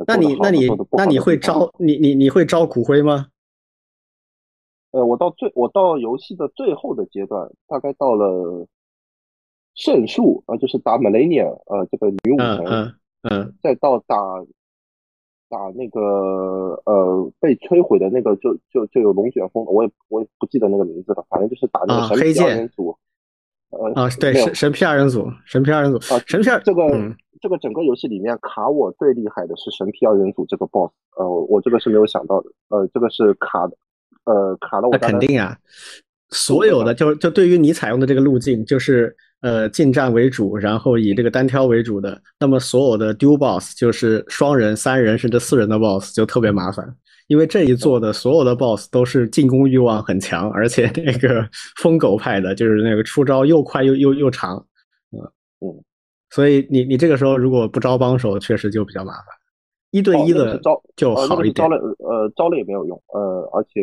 [0.06, 3.28] 那你那你那你会招你你你会招骨灰吗？
[4.92, 8.68] 呃，我到最我到游戏的最后的阶段，大概到了
[9.74, 14.18] 圣树啊，就是打 Melania 呃这个女武神，嗯嗯，再到打。
[15.50, 16.02] 打那个
[16.86, 22.98] 呃被摧毁的那个就就就有龙卷风，我也我也不记得那个名字了，反正就是打那个神皮二人组。
[23.70, 26.84] 呃啊对神神皮二人组神皮二人组啊神皮二这个
[27.42, 33.76] 这个整个游戏里面卡我最厉害的是神皮二人组这个 boss，呃我这个是没有想到的，呃这个是卡的
[34.24, 34.92] 呃卡了我。
[34.94, 35.58] 那肯定啊，
[36.30, 39.16] 所有的就就对于你采用的这个路径就是。
[39.42, 46.84] 呃，近战为主，然后以这个单挑为主的，那么所有的丢 boss 就是双人、三人甚至四人的 boss 就特别麻烦，
[47.28, 51.48] 因为这一座的所有的 boss 都是进攻欲望很强，而且那个
[51.80, 54.58] 疯狗派的，就是那个出招又快又又又长，
[55.12, 55.22] 嗯
[55.62, 55.84] 嗯，
[56.32, 59.26] 所以你你这个时候如果不招帮手，确实就比较麻烦，
[59.92, 61.54] 一对一的招就好一点。
[61.54, 63.82] 招了呃招了也没有用，呃而且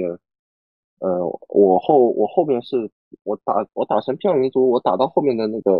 [0.99, 2.91] 呃我后我后面是。
[3.23, 5.73] 我打我打神片民族，我打到后面的那个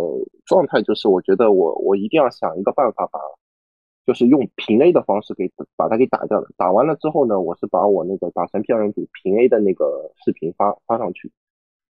[0.45, 3.19] 状态就是，我觉得我我一定要想一个办法把，
[4.05, 6.47] 就是用平 A 的方式给把它给打掉了。
[6.55, 11.31] 打完了之后呢，我是把我那个打神片人组平 A 的那个视频发发上去。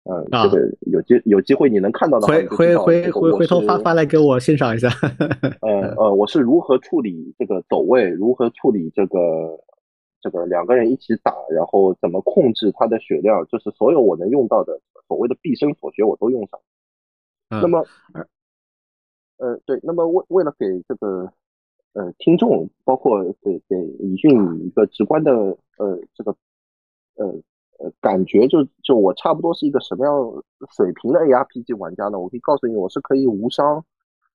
[0.03, 4.89] 嗯，这个有机有机会你能看到的，回回回回回头发发来给我欣赏一下。
[5.61, 9.59] 呃呃，我是如何处理这个走位，如何处理这个。
[10.21, 16.59] 这个两个人一起打，然后怎么控制他的血量，就是所有我能用到的所谓的毕生所学我都用上。
[17.49, 17.83] 那么，
[19.37, 21.33] 呃，对，那么为为了给这个
[21.93, 24.31] 呃听众，包括给给李迅
[24.65, 25.33] 一个直观的
[25.77, 26.33] 呃这个
[27.15, 27.25] 呃
[27.79, 30.43] 呃感觉，就就我差不多是一个什么样
[30.77, 32.19] 水平的 ARPG 玩家呢？
[32.19, 33.83] 我可以告诉你，我是可以无伤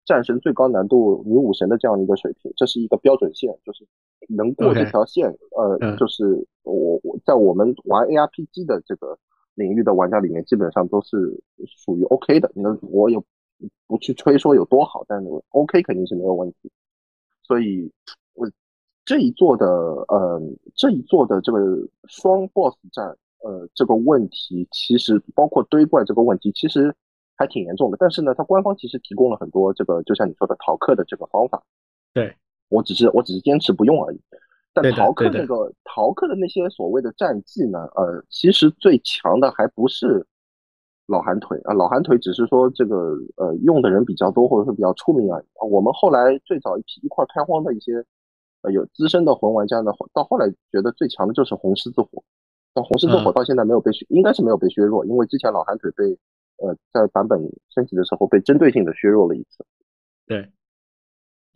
[0.04, 3.86] 战神最高难度女武神的这样的一个水平，这是一个标准线，就是
[4.28, 6.24] 能过这条线，呃，就是
[6.62, 9.18] 我我在我们玩 ARPG 的这个
[9.54, 11.16] 领域的玩家里面，基本上都是
[11.66, 12.50] 属于 OK 的。
[12.54, 13.18] 那我也
[13.86, 16.70] 不去吹说有多好，但是 OK 肯定是没有问题。
[17.42, 17.90] 所以，
[18.34, 18.50] 我
[19.04, 20.42] 这一座的呃
[20.74, 21.58] 这一座的这个
[22.08, 26.94] 双 BOSS 战，呃这个问题其实包括堆怪这个问题，其实
[27.36, 27.96] 还挺严重的。
[28.00, 31.62] 但是呢，它官方其实提供了很多这个，就像你说的逃课的这个方法。
[32.12, 32.34] 对
[32.68, 34.20] 我只是我只是坚持不用而已。
[34.72, 40.26] 但逃课那个逃课的那些所谓的战绩呢，呃，其实最强的还不是。
[41.08, 45.44] 老寒腿啊，老寒腿只是说这个呃用的人比较多，或者说比较出名而已。
[45.70, 48.04] 我们后来最早一批一块开荒的一些
[48.62, 52.24] 呃有资深的魂玩家呢，到后来觉得最强的就是红狮子火。
[52.74, 56.04] 但红狮子火到现在没有被削，应该是没有被削弱，因为之前老寒腿被
[56.56, 57.40] 呃在版本
[57.72, 59.64] 升级的时候被针对性的削弱了一次。
[60.26, 60.50] 对。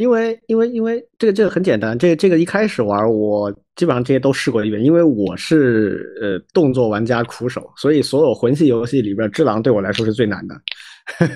[0.00, 10.58] 因为因为因为这个这个很简单，这个这个一开始玩我基本上这些都试过一遍，因为我是呃动作玩家苦手，所以所有魂系游戏里边，智狼对我来说是最难的，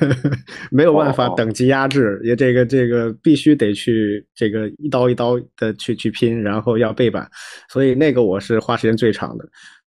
[0.72, 7.28] 没有办法等级压制，也这个这个必须得去这个一刀一刀的去去拼，然后要背板，
[7.68, 9.46] 所以那个我是花时间最长的。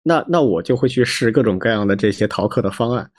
[0.03, 3.09] 那那我就会去试各种各样的这些逃课的方案。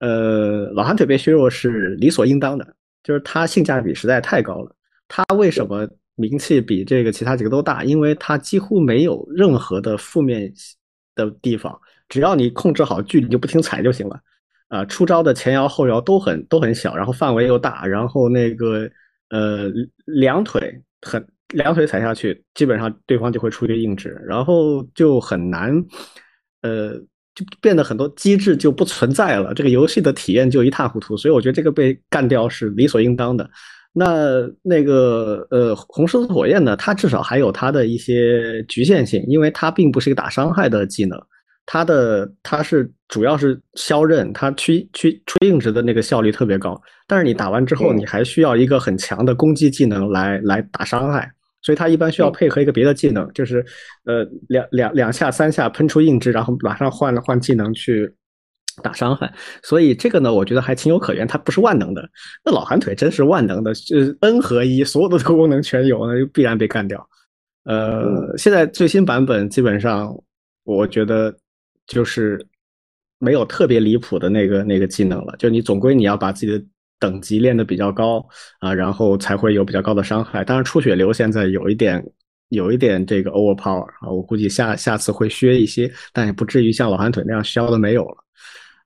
[0.00, 2.66] 呃，老寒腿被削弱是理所应当的，
[3.04, 4.72] 就是它性价比实在太高了。
[5.08, 7.84] 他为什么名气比这个其他几个都大？
[7.84, 10.52] 因为他几乎没有任何的负面
[11.14, 14.20] 的地方，只要你控制好距离，就不停踩就行了。
[14.68, 18.90] 啊，出招的前摇后摇都很都很小，然后范围又大，然后那个
[19.30, 19.70] 呃
[20.06, 25.72] 两腿很两腿踩下去，基本上对方就会出一个硬直，然后就很难，
[26.62, 26.94] 呃，
[27.32, 31.16] 就变得很多机制就不存在了，这个游戏的体验就一塌糊涂。
[31.16, 33.48] 所以我觉得这个被干掉是理所应当的。
[33.98, 36.76] 那那个呃，红狮子火焰呢？
[36.76, 41.18] 它至少还有它的一些局限性，因为它并不是一个打伤害的技能，
[41.64, 46.78] 它的它是主要是削刃，它驱驱吹硬直的那个效率特别高。
[47.06, 51.26] 但是你打完之后，你还需要一个很强的攻击技能来来打伤害，
[51.62, 53.64] 所以它一般需要配合一个别的技能，就是
[54.04, 58.12] 呃两两两下三下喷出硬直，然后马上换了换技能去。
[58.82, 61.26] 打伤害，所以这个呢，我觉得还情有可原。
[61.26, 62.06] 它不是万能的，
[62.44, 67.08] 那老寒腿真是万能的，就是 N 合一，所有的功能全有，那就必然被干掉。
[67.64, 70.14] 呃，现在最新版本基本上，
[70.64, 71.34] 我觉得
[71.86, 72.46] 就是
[73.18, 75.34] 没有特别离谱的那个那个技能了。
[75.38, 76.62] 就你总归你要把自己的
[76.98, 78.24] 等级练得比较高
[78.60, 80.44] 啊，然后才会有比较高的伤害。
[80.44, 82.04] 当然，出血流现在有一点
[82.50, 88.25] 有一点这个 overpower 啊，我估计下下次会削一些，但也不至于像老寒腿那样削的没有了。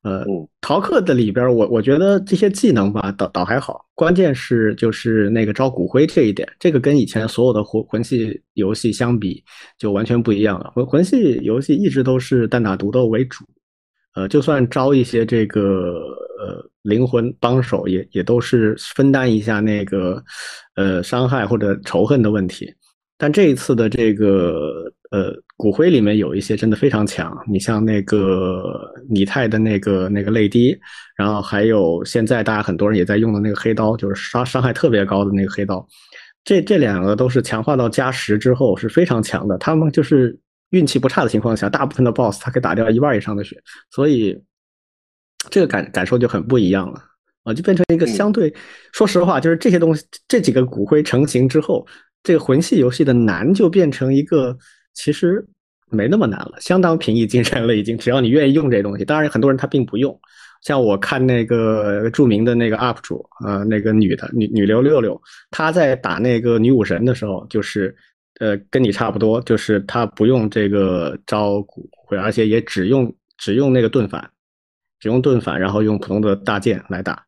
[0.02, 0.24] 呃，
[0.62, 3.84] 逃课的里边，我我觉得这些技能吧，倒倒还好。
[3.94, 9.44] 关键是就是那个招骨灰这一点，这个跟以前所有的魂魂系游戏相比，
[9.78, 10.72] 就完全不一样了。
[10.74, 13.44] 魂魂系游戏一直都是单打独斗为主，
[14.14, 15.60] 呃，就算招一些这个
[16.38, 20.22] 呃灵魂帮手，也也都是分担一下那个
[20.76, 22.72] 呃伤害或者仇恨的问题。
[23.20, 24.92] 但这一次的这个。
[25.10, 30.78] 呃，骨灰里面有一些真的非常强，你像那个拟态的那个那个泪滴，
[31.16, 35.84] 然后还有现在大家很多人也在用的那个黑刀，就是伤伤害特别高的那个黑刀，
[36.44, 39.58] 这这两个都是强化到加十之后是非常强的。
[39.58, 40.38] 他们就是
[40.70, 44.40] 运气不差的情况下，大部分的 BOSS 他可以打掉一半以上的血，所以
[45.50, 47.02] 这个感感受就很不一样了
[47.42, 48.54] 啊，就变成一个相对，
[48.92, 51.84] 说实话，就是这些东西这几个骨灰成型之后，
[52.22, 54.56] 这个魂系游戏的难就变成一个。
[54.92, 55.42] 其实
[55.88, 57.96] 没那么难了，相当平易近人了，已经。
[57.96, 60.20] 只要你愿意用这东西，当然很多人他并不用。
[60.62, 65.18] 像我看那个著名的那个 UP 主，呃，那个女的女女流六六，
[65.52, 67.94] 她在打那个女武神的时候，就是
[68.40, 74.28] 呃跟你差不多，就是她不用这个招骨灰，而且也只用只用那个盾反，
[74.98, 77.24] 只用盾反，然后用普通的大剑来打，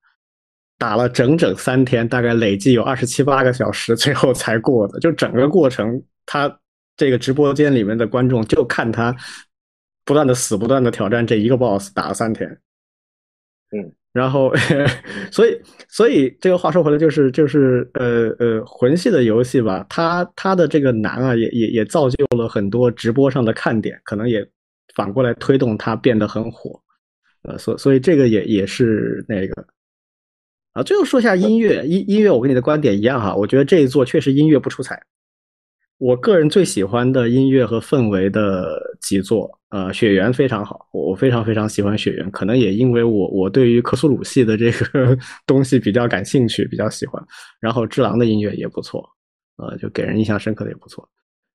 [0.83, 4.99] 打了整整三天，大概累计有二十七八个小时，最后才过的。
[4.99, 6.59] 就整个过程，他。
[6.95, 9.17] 这个直播间里面的观众就看他
[10.05, 12.47] 不断的死，不断的挑战这一个 boss，打了三天。
[13.75, 14.53] 嗯，然后，
[15.33, 15.59] 所以，
[15.89, 24.47] 所以这个话说回来，就是就是呃呃，魂系的游戏吧，它它的这个难啊，也也也造就了很多直播上的看点，可能也
[24.95, 26.79] 反过来推动它变得很火。
[27.45, 29.67] 呃，所所以这个也也是那个。
[30.73, 35.01] 啊，最后说一下音乐，音音乐我跟你的观点一样哈，我觉得这一座确实音乐不出彩。
[35.99, 45.17] 我个人最喜欢的音乐和氛围的几座，呃，《雪原》非常好，我非常非常喜欢《雪原》，可能也因为我我对于克苏鲁系的这个
[45.47, 47.23] 东西比较感兴趣，比较喜欢。
[47.61, 49.09] 然后《只狼》的音乐也不错，
[49.59, 51.09] 呃，就给人印象深刻的也不错。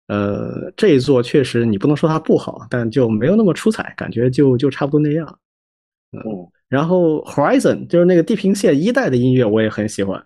[0.07, 5.39] 呃，这一座确实你不能说它不好，但就没有那么出彩，感觉就就差不多那样。
[6.13, 6.21] 嗯，
[6.69, 10.23] 然后 Horizon 就是那个《地平线》一代的音乐我也很喜欢。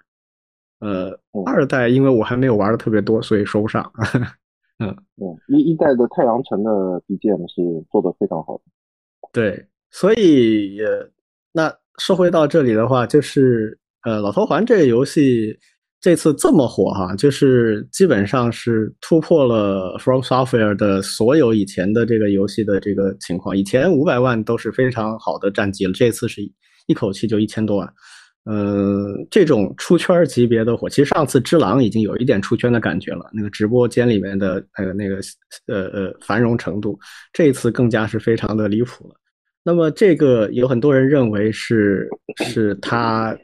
[0.79, 3.91] 呃，二代因为我还没有玩的特别多，所以说不上。
[4.79, 6.71] 嗯嗯，一一代的太阳城的
[7.07, 7.61] BGM 是
[7.91, 8.63] 做的非常好的。
[9.31, 10.85] 对，所以也
[11.51, 15.55] 那说回到这里的话，就是呃，老头环这个游戏
[16.01, 23.55] 这次这么火哈，就是基本上是突破了 From Software 的所有以前的这个游戏的这个情况。
[23.55, 26.41] 以前五百万都是非常好的战绩了，这次是
[26.87, 27.93] 一口气就一千多万。
[28.45, 33.29] 嗯，这种出圈级别的火，其实上次《只狼》已经有一点出圈的感觉了。
[33.31, 35.19] 那个直播间里面的呃那个
[35.67, 36.99] 呃呃繁荣程度，
[37.31, 39.13] 这一次更加是非常的离谱了。
[39.63, 42.09] 那么这个有很多人认为是
[42.47, 43.37] 是它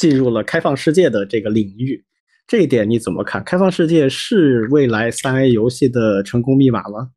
[0.00, 2.02] 进入了开放世界的这个领域，
[2.46, 3.44] 这一点你怎么看？
[3.44, 7.10] 开放世界是未来三 A 游戏的成功密码吗？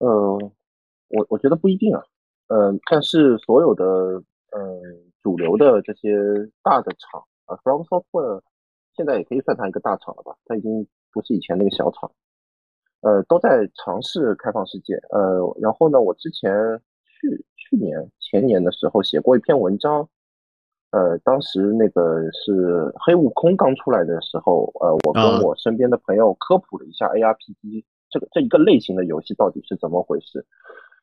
[0.00, 0.38] 呃，
[1.08, 2.02] 我我觉得不一定啊。
[2.48, 3.84] 嗯，但是所有的
[4.50, 5.00] 嗯。
[5.24, 6.10] 主流的这些
[6.62, 8.42] 大的厂啊，From Software
[8.94, 10.36] 现在也可以算它一个大厂了吧？
[10.44, 12.12] 它已经不是以前那个小厂，
[13.00, 14.92] 呃，都在尝试开放世界。
[15.08, 16.52] 呃，然后呢，我之前
[17.06, 20.06] 去去年前年的时候写过一篇文章，
[20.94, 30.46] 呃，当时那个是黑悟空刚出来的时候，呃，我跟我身边的朋友科普了一下 ARPG 这个这一个类型的游戏到底是怎么回事。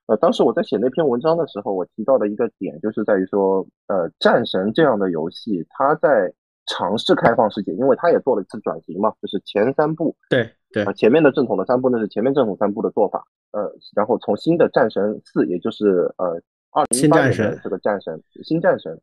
[0.08, 6.34] 呃，当时我在写那篇文章的时候，我提到的一个点就是在于说，呃，战神这样的游戏，它在
[6.68, 18.98] 尝试开放世界，因为它也做了一次转型嘛，就是前三部，对对，前面的正统的三部那是前面正统三部的做法，呃，然后从新的战神四，也就是呃二零一八年的这个战神新战神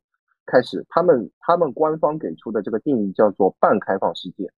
[0.51, 4.51] 开始，他们他们官方给出的这个定义叫做半开放世界。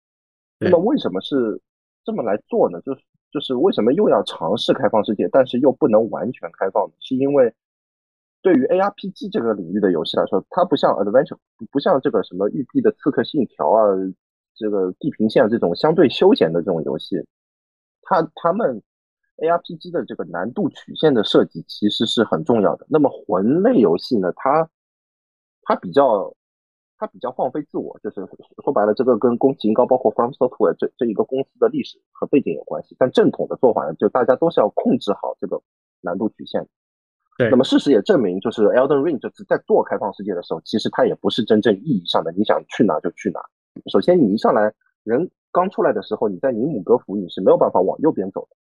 [0.59, 1.59] 那么为什么是
[2.05, 2.79] 这么来做呢？
[2.81, 3.01] 就是。
[3.31, 6.93] 就是为什么又要尝试开放世界，但是又不能完全开放呢？
[6.99, 7.53] 是因为
[8.41, 11.37] 对于 ARPG 这个领域的游戏来说，它不像 Adventure，
[11.69, 13.85] 不像这个什么育碧的刺客信条啊，
[14.55, 17.23] 这个地平线这种相对休闲的这种游戏，
[18.01, 18.81] 它他们
[19.37, 22.87] ARPG 的这个难度曲线的设计其实是很重要的。
[22.89, 24.67] 那么魂类游戏呢，它
[25.69, 26.33] 它比较。
[27.01, 28.15] 他比较放飞自我，就是
[28.61, 32.93] 说白了，这个跟宫崎英高包括 From Software 这这一个公司的历史和背景有关系。
[32.99, 35.61] 但正统的做法呢，就大家都是要控制好这个
[36.01, 36.67] 难度曲线。
[37.37, 37.49] 对。
[37.49, 43.39] 那么事实也证明，就是 Elden Ring 这次在做开放世界的时候，其实它也不是真正意义上的你想去哪就去哪。
[43.89, 44.73] 首先，你一上来
[45.05, 48.57] 人刚出来的时候，你在尼姆格福你是没有办法往右边走的，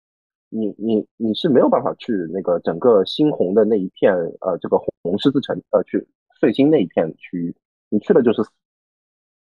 [0.50, 6.06] 你你你是没有办法去那个整个猩红的那一片呃这个红十字城呃去
[6.40, 7.54] 碎星那一片区域。
[7.88, 8.50] 你去了就是死，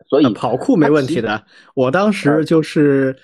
[0.09, 1.43] 所以跑酷没问题的。
[1.75, 3.15] 我当时就是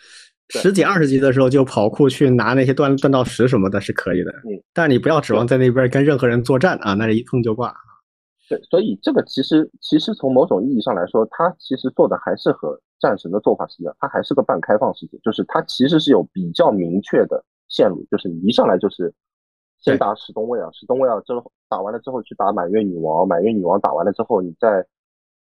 [0.50, 4.32] 十几二十级的时候就跑酷去拿那些锻锻造石什么的，是可以的。
[4.32, 7.76] 嗯，但你不要指望在那边跟任何人作战啊，那是一碰就挂。
[8.48, 19.14] 对，所以这个其实其实从某种意义上来说，它其实做的还是和战神的做法是一样，它还是个半开放世界，就是它其实是有比较明确的线路，就是你一上来就是
[19.80, 24.86] 先打史东威尔，史东威尔之后打完了之后去打满月女王，满月女王打完了之后，你再。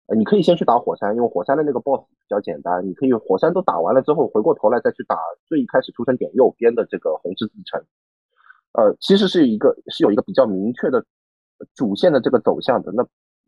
[0.07, 2.87] 呃，你可以先去打火山，因为火山的那个 boss 比较简单。
[2.87, 5.17] 你可以火山都打完了之后，回过头来再去打
[5.47, 7.83] 最一开始出生点右边的这个红十字城。
[8.73, 11.03] 呃，其实是一个是有一个比较明确的
[11.75, 12.93] 主线的这个走向的。
[12.93, 13.03] 那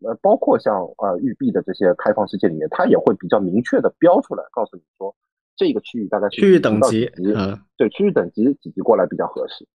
[0.09, 5.15] 呃，包括像呃育碧的这些开放世界里面，它也会比较明确的标出来，告诉你说
[5.57, 9.69] 这个区域大概区域等级，嗯，对，区域等级几级过来比较合适。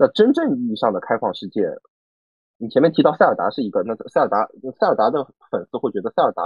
[0.00, 1.68] 那真正意义上的开放世界。
[2.56, 4.48] 你前面提到塞尔达是一个，那塞尔达
[4.78, 6.42] 塞尔达的粉丝会觉得塞尔达，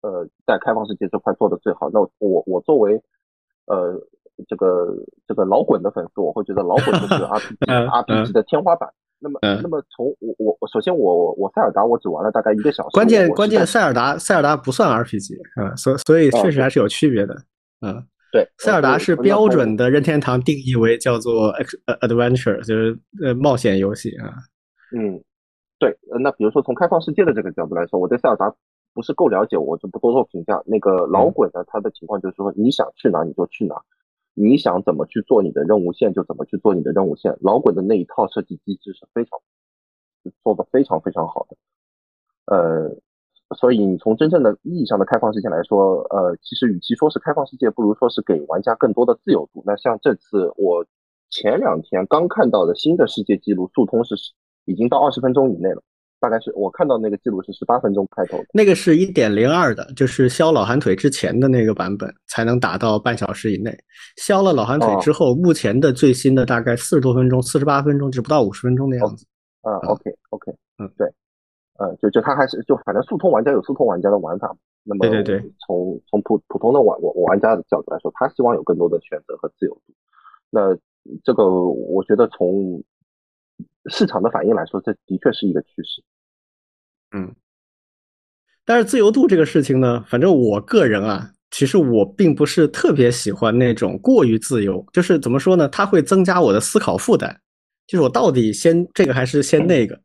[0.00, 1.90] 呃，在开放世界这块做的最好。
[1.90, 3.02] 那我我作为
[3.66, 3.98] 呃
[4.48, 4.94] 这个
[5.26, 8.88] 这个老滚的粉丝，我会觉得老滚就是 RPG RPG 的天花板。
[9.18, 12.94] 那么那么从我我首先我我塞尔达我只玩了大概一个小时。
[12.94, 17.34] 关键关键塞尔达塞尔达不算 RPG 啊，所所以确实还是有区别的。
[17.80, 21.54] 嗯，对，塞尔达是标准的任天堂定义为叫做
[22.02, 24.34] adventure，就是呃冒险游戏啊。
[24.94, 25.22] 嗯。
[25.78, 28.50] 对，呃，那比如说从开放世界的这个角度来说，我对塞尔达
[28.94, 30.62] 不是够了解，我就不多做评价。
[30.64, 33.74] 那个老鬼呢，他的情况就是说，你想去哪你就去哪，
[34.32, 37.36] 你想怎么去做你的任务线就怎么去做你的任务线。
[37.42, 39.38] 老鬼的那一套设计机制是非常
[40.42, 41.56] 做的非常非常好的，
[42.46, 42.96] 呃，
[43.54, 49.62] 所以你从真正的意义上的开放世界来说，呃，其实与其说是开放世界，不如说是给玩家更多的自由度。
[49.64, 50.84] 那像这次我
[51.30, 54.14] 前两天刚看到的新的世界纪录，速通是
[54.64, 55.82] 已经到二十分钟以内了。
[56.18, 63.70] 大概是我看到那个记录是十八分钟开头，那个是一点零二的，就是削老寒腿之前的那个版本才能达到半小时以内。
[64.16, 69.26] 削了老寒腿之后，目前的最新的大概四十多分钟，四十八分钟，就不到五十分钟的样子。
[69.60, 71.06] 啊，OK OK，嗯，对，
[71.78, 74.56] 呃，就就他还是就反正速通玩家有速通玩家的玩法。
[74.82, 79.94] 那么对对对，从从普普通的玩玩玩家的角度来说，他希望有更多的选择和自由度。
[80.50, 80.76] 那
[81.24, 82.82] 这个我觉得从。
[83.88, 86.02] 市场的反应来说，这的确是一个趋势。
[87.16, 87.32] 嗯，
[88.64, 94.84] 但是自由度这个事情呢，反正我个人啊，其实我并不是特别喜欢那种过于自由。
[94.92, 95.68] 就是怎么说呢？
[95.68, 97.40] 它会增加我的思考负担。
[97.86, 99.96] 就是我到底先这个还是先那个？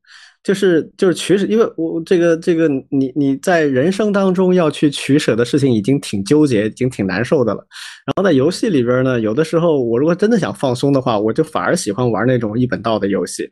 [0.43, 7.65] 就是就是取舍，因为我这个这个你你在人生当中要去取舍的事情已经挺纠结，已经挺难受的了。
[8.05, 13.47] 然后在游戏里边呢，有的时候我如果真的想放松的话，我就反而喜欢玩那种一本道的游戏。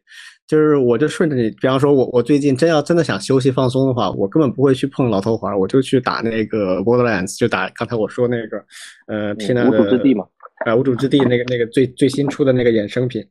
[0.47, 8.57] 就是我就顺着你，比方说我我最近真要真的想休息放松的话，我根本不会去碰老头环，我就去打那个 Borderlands，就打刚才我说那个
[9.05, 10.25] 呃，天呐，无主之地嘛，
[10.65, 13.23] 呃，无主之地那个那个最最新出的那个衍生品。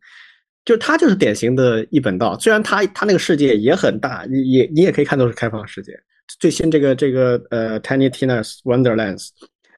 [0.69, 5.99] 就它就是典型的一本道，虽然它它那个世界也很大，你也你也可以看作是开放世界。
[6.39, 9.29] 最新这个这个呃 Tiny Tina's Wonderlands，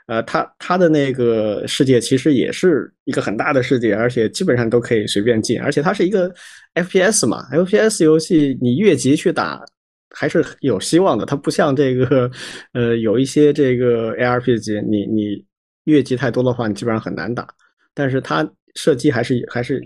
[0.08, 6.28] 呃，它它的那个世界其实也是一个很大的世界，而且基本上都可以随便进，而且它是一个
[6.74, 9.64] FPS 嘛，FPS 游戏你越级去打
[10.12, 12.28] 还是有希望的，它不像这个
[12.72, 15.44] 呃有一些这个 ARPG，你你
[15.84, 17.46] 越级太多的话，你基本上很难打，
[17.94, 19.80] 但是它射击还是还是。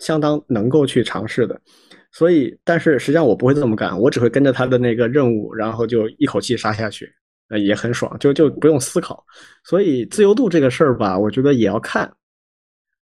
[0.00, 1.60] 相当能够去尝试的，
[2.12, 7.12] 所以，但是实际上我不会这么干，我只会跟着他的那个任务，然后就一口气杀下去，
[7.48, 9.24] 呃，也很爽，就就不用思考。
[9.64, 12.12] 所以自由度这个事儿吧，我觉得也要看，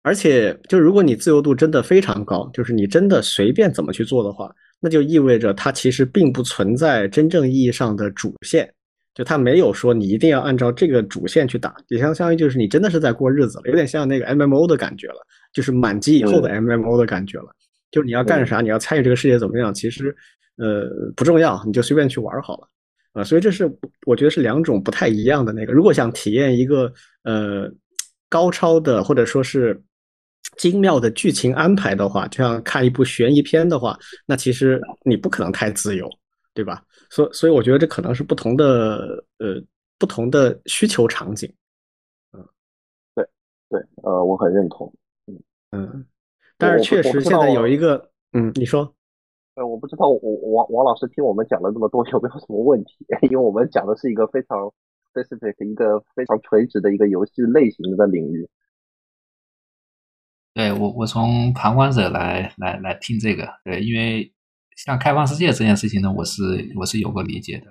[0.03, 8.72] 而且就如果你自由度真的非常高，就是你真的随便怎么去做的话，那就意味着它其实并不存在真正意义上的主线。
[9.14, 15.16] 就它没有说你一定要按照这个主线去打，也相相当于就是你真的是在过日子了，有点像那个 M M O 的感觉了，
[15.53, 17.55] 就是满级以后的 M M O 的感觉了。
[17.90, 20.14] 就是你要干啥，你要参与这个世界怎么样，其实
[20.57, 22.68] 呃不重要，你就随便去玩好了
[23.12, 23.22] 啊。
[23.22, 23.70] 所以这是
[24.07, 25.72] 我觉得是两种不太一样的那个。
[25.72, 26.92] 如果想体验一个
[27.24, 27.70] 呃
[28.28, 29.78] 高超的或者说是
[30.57, 36.09] 精妙的剧情安排的话，就像看一部悬疑片的话，那其实你不可能太自由，
[36.55, 36.82] 对吧？
[37.11, 39.62] 所所以，我觉得这可能是不同的呃
[39.98, 41.46] 不同的需求场景，
[42.32, 42.42] 嗯，
[43.14, 43.28] 对
[43.68, 44.90] 对，呃，我很认同，
[45.72, 46.06] 嗯嗯，
[46.56, 48.94] 但是确实现在有一个，嗯，你说，
[49.56, 53.04] 呃，我不知道我王王老师听我们讲了这么多有没有什么问题？
[53.28, 54.72] 因为我们讲的是一个非常
[55.12, 58.48] specific 一个非常垂直的一个游戏类型的领域。
[60.54, 64.32] 对我，我从旁观者来来来听这个，对，因为。
[64.74, 66.42] 像开放世界这件事情呢，我是
[66.76, 67.66] 我是有个理解的，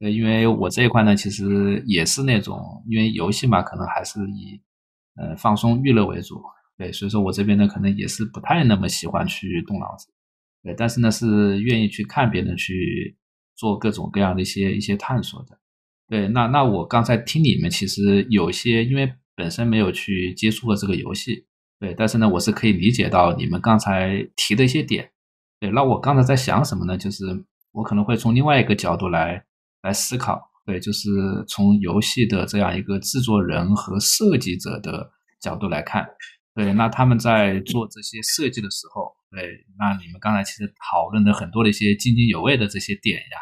[0.00, 4.58] 对，因为我这一块呢，其实也是那种，因为游戏嘛，可能还是以
[5.16, 6.42] 呃放松娱乐为主，
[6.76, 10.08] 对，所以说我这边呢，可能也是不太那么喜欢去动脑子，
[10.62, 13.16] 对，但是呢，是愿意去看别人去
[13.56, 15.58] 做各种各样的一些一些探索的，
[16.08, 21.46] 对，那那我刚才听你们，其实有些因为本身没有去接触过这个游戏，
[21.78, 25.10] 对，但是呢，我是可以理解到你们刚才提的一些点。
[25.60, 26.98] 对，那我刚才在想什么呢？
[26.98, 27.24] 就是
[27.72, 29.42] 我可能会从另外一个角度来
[29.82, 31.08] 来思考，对，就是
[31.46, 35.10] 从游戏的这样一个制作人和设计者的
[35.40, 36.04] 角度来看，
[36.54, 43.38] 对，那他们在做这些设计的时候，对，那你们刚才其实讨论的很多的一些津津有味的这些点呀，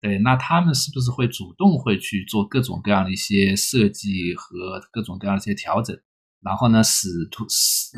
[0.00, 5.98] 对，那他们是不是会主动会去做各种各样的一些设计和各种各样的一些调整，
[6.40, 7.96] 然后呢，试图试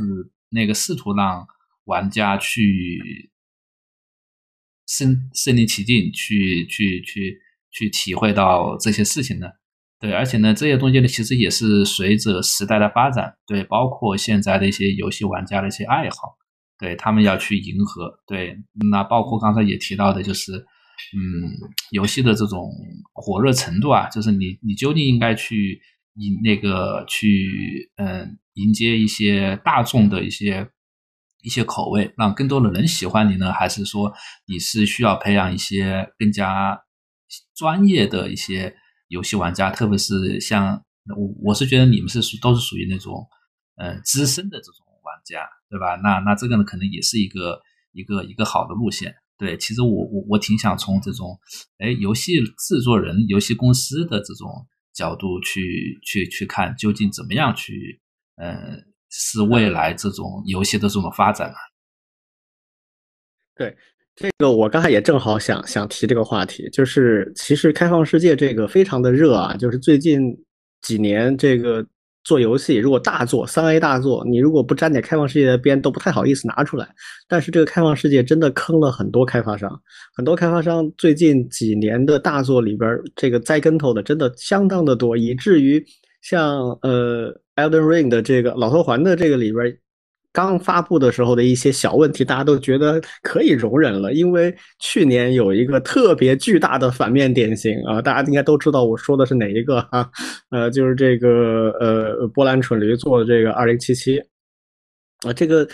[0.49, 1.47] 那个试图让
[1.85, 3.31] 玩家去。
[4.87, 7.41] 身身临其境去去去
[7.71, 9.47] 去体会到这些事情呢？
[10.05, 16.37] 对，而且呢，这些东西呢，其实也是随着时代的发展，对，包括现在的一些游戏玩家的一些爱好，
[16.79, 18.55] 对他们要去迎合，对，
[18.91, 21.49] 那包括刚才也提到的，就是嗯，
[21.93, 22.71] 游戏的这种
[23.15, 25.81] 火热程度啊，就是你你究竟应该去
[26.17, 30.69] 迎那个去嗯迎接一些大众的一些。
[31.47, 33.53] 一些口味，让更多的人喜欢你呢？
[33.53, 34.11] 还是说
[34.47, 36.81] 你是需要培养一些更加
[37.55, 38.75] 专业的一些
[39.09, 39.71] 游戏玩家？
[39.71, 40.83] 特别是像
[41.17, 43.27] 我，我是觉得你们是属都是属于那种
[43.77, 45.97] 呃资深的这种玩家，对吧？
[45.97, 47.61] 那那这个呢，可能也是一个
[47.93, 49.15] 一个一个好的路线。
[49.37, 51.39] 对，其实我我我挺想从这种，
[51.79, 54.49] 哎，游戏制作人、游戏公司的这种
[54.93, 58.01] 角度去去去看，究竟怎么样去，
[58.37, 58.77] 呃，
[59.11, 61.57] 是未来这种游戏的这种发展啊？
[63.57, 63.77] 对，
[64.17, 70.21] 这个我刚才也正好想想提这个话题，就是其实开放世界这个非常的热啊，就是最近
[70.83, 71.85] 几年这个。
[72.27, 76.89] 做游戏，如果大作三 A 大作，你如果不沾点开放世界的边，都不太好意思拿出来。
[77.29, 79.71] 但是这个开放世界真的坑了很多开发商，
[80.17, 85.85] 很多开发商最近几年的大作里边，这个栽跟头的真的相当的多，以至于
[86.23, 89.77] 像呃《Elden Ring》的这个老头环的这个里边。
[90.35, 100.11] 刚发布的时候的一些小问题，大家都觉得可以容忍了，因为去年有一个特别巨大的反面典型啊，大家应该都知道我说的是哪一个啊？
[100.51, 104.19] 呃，就是这个呃波兰蠢驴做的这个二零七七
[105.25, 105.69] 啊，这个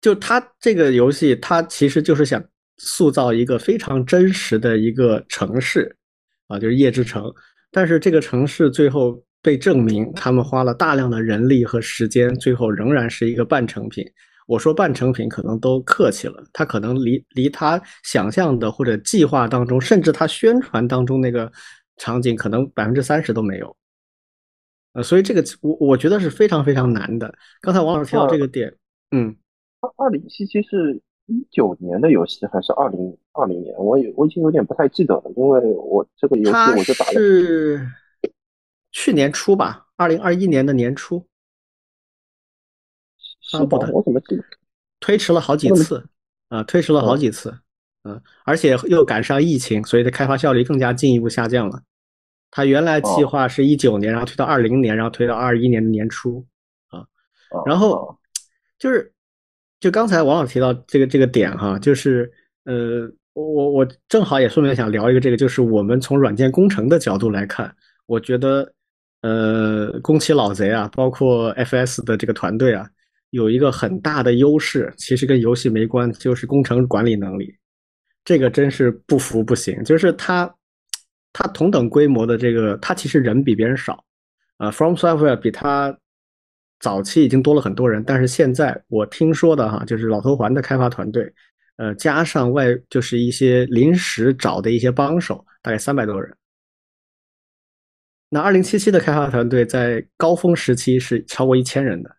[0.00, 2.42] 就他这个游戏，他其实就是想
[2.78, 5.94] 塑造一个非常真实的一个城市
[6.48, 7.30] 啊，就是夜之城，
[7.70, 9.22] 但是这个城市最后。
[9.44, 14.02] 被证明，他们花了大量的人力和时间，最后仍然是一个半成品。
[14.46, 21.52] 我说半成品可能都客气了，他可能离离他想象的或者计划当中，甚至他宣传当中那个
[21.98, 23.76] 场景，可能百分之三十都没有。
[24.94, 27.34] 呃，所以这个我我觉得是非常非常难的。
[27.60, 28.74] 刚才王老师提到这个点，
[29.10, 29.36] 嗯，
[29.80, 32.98] 二二零七七是一九年的游戏还是二零
[33.32, 33.74] 二零年？
[33.76, 37.12] 我我已经有点不太记得了，因为我这个游戏我就打了。
[38.94, 41.26] 去年初吧，二零二一年的年初
[43.50, 43.90] 发布的。
[43.92, 44.20] 我怎么？
[45.00, 46.06] 推迟了好几次
[46.48, 47.58] 啊，推迟了好几次，
[48.04, 51.82] 嗯，而且又赶上疫情，所以的开发效率更加进一步下降了。
[52.52, 56.46] 他原来计划是一九年，然后推到二零年，然后推到二一年的年初
[56.86, 57.04] 啊。
[57.66, 58.16] 然后
[58.78, 59.12] 就是，
[59.80, 62.32] 就刚才王老师提到这个这个点哈，就是
[62.62, 67.74] 呃，我我正好也顺便想聊一个这个，就是我们从软件工程的角度来看，
[68.06, 68.72] 我觉得。
[69.24, 72.86] 呃，宫崎老贼啊，包括 FS 的这个团队啊，
[73.30, 77.50] 有一个很大的优势，其实跟游戏没关，就是工程管理能力。
[78.22, 79.82] 这个真是不服不行。
[79.82, 80.54] 就是他，
[81.32, 84.04] 他同等规模的这个，他其实人比别人少。
[84.58, 85.96] 啊，From Software 比他
[86.78, 91.32] 早期已经多了很多人，但是现在我听说的哈，就是老头环的开发团队，
[91.78, 96.30] 呃，加上外就是一些临时找的一些帮手，大概三百多人。
[98.34, 102.10] 那二零七七的开发团队在高峰时期是超过一千人的，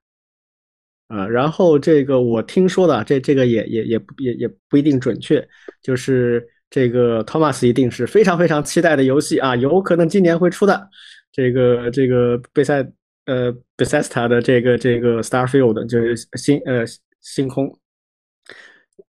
[1.09, 5.45] 啊，然后这个我听说的，这这个也也也也也不一定准确，
[5.81, 10.89] 就是这个 Thomas 一定是非常非常期待的游戏啊，有可能今年会出的，
[11.33, 12.81] 这个这个贝塞
[13.25, 16.85] 呃 Bethesda 的这个这个 Starfield 就是星呃
[17.19, 17.77] 星空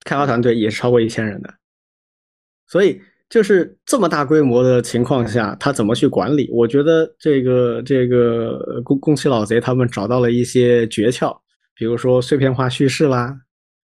[0.03, 1.55] 开发团队也是超过一千人的，
[2.67, 3.01] 所以。
[3.29, 6.49] 就是这么大规模的情况下，他怎么去管理？
[6.53, 11.37] 我觉得这个这个宫宫崎老贼他们找到了一些诀窍，
[11.75, 13.37] 比如说碎片化叙事啦，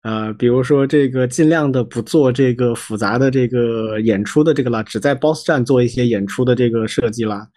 [0.02, 7.48] 呃，比如说这个尽量的不做这个复杂的这个演出的这个啦，只在 BOSS 战做一些演出的这个设计啦，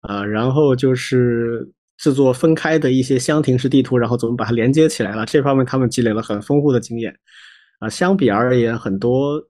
[0.00, 1.64] 啊，然后就是
[1.96, 5.24] 制作分开的一些箱庭式地图，然后怎么把它连接起来了？
[5.26, 7.14] 这方面他们积累了很丰富的经验，
[7.78, 9.40] 啊，相比而言，很多。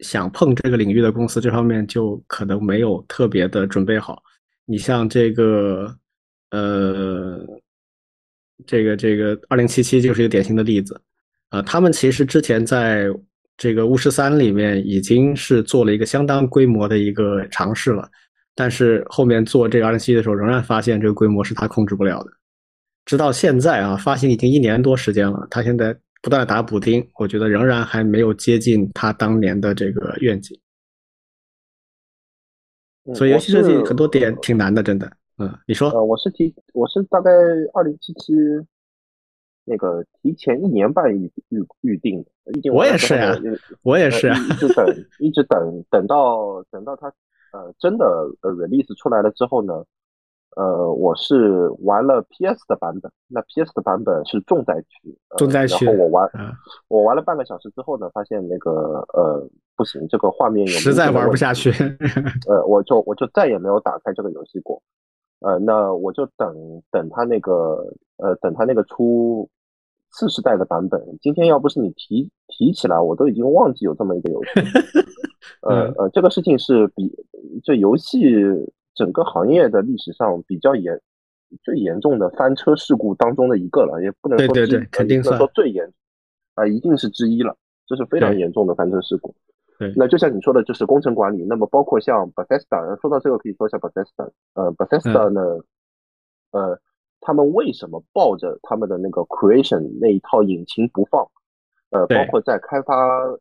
[0.00, 4.22] 想碰这个领域的公司，这方面就可能没有特别的准备好。
[4.64, 5.92] 你像这个，
[6.50, 7.40] 呃，
[8.66, 11.00] 这个这个二零七七就是一个典型的例子。
[11.50, 13.06] 呃，他们其实之前在
[13.56, 18.08] 这个巫师三里面已经是做了一个相当规模的一个尝试了，
[18.54, 22.30] 但是后面做这个二零七的时候，仍然发现这个规模是他控制不了的。
[23.04, 25.96] 直到现在啊，发行已经一年多时间了，他现在。
[26.20, 30.58] 不断打补丁，我觉得仍然还没有接近他当年的这个愿景，
[33.14, 35.10] 所以游戏设计很多点挺难的，真的。
[35.38, 35.88] 嗯，你说？
[35.90, 37.30] 呃，我是提，我是大概
[37.72, 38.32] 二零七七
[39.64, 43.32] 那个提前一年半预预预定的，我也是呀，
[43.82, 44.86] 我也是，一直等，
[45.20, 47.06] 一直等，等到等到他
[47.52, 48.04] 呃真的
[48.40, 49.84] 呃 release 出来了之后呢。
[50.58, 55.84] 呃，我是玩了 PS 的版本，那 PS 的版本是重灾区，重灾区。
[55.84, 56.28] 然后我玩，
[56.88, 61.70] 我玩了半个小时之后呢，发现那个呃不行，这个画面有实在玩不下去。
[62.48, 64.82] 呃，我就我就再也没有打开这个游戏过。
[65.38, 69.48] 呃，那我就等等他那个呃等他那个出
[70.10, 71.00] 次世代的版本。
[71.20, 74.50] 今天要不是你提提起来，我都已经忘记有这么一个游戏。
[75.62, 77.08] 呃呃，这个事情是比
[77.62, 78.34] 这游戏。
[78.98, 81.00] 整个行业的历史上比较严、
[81.62, 85.88] 最严重的翻车事故当中的一个了，也不能说对对对，肯定说最严
[86.54, 87.56] 啊，一定是之一了。
[87.86, 89.32] 这是非常严重的翻车事故。
[89.78, 91.44] 对，那就像你说的，就是工程管理。
[91.44, 94.28] 那么包括像 Bethesda，说到这个可以说一下 Bethesda。
[94.54, 95.40] 呃，Bethesda 呢，
[96.50, 96.78] 呃，
[97.20, 101.26] 他们为什么抱着他们的那个 Creation 那一套引擎不放？
[101.90, 102.94] 呃，包括在开发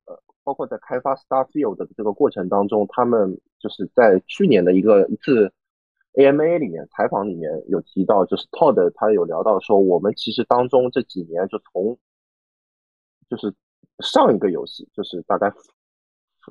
[0.05, 0.17] 呃，
[0.47, 5.51] 包括在开发 Starfield 的这个过程当中，他们就是在去年的一个一次
[6.13, 11.97] AMA 里面采访里面有提到，就是 Todd 他有聊到说，我们其实当中这几年就从
[13.29, 13.53] 就是
[13.99, 15.47] 上一个游戏，就是大概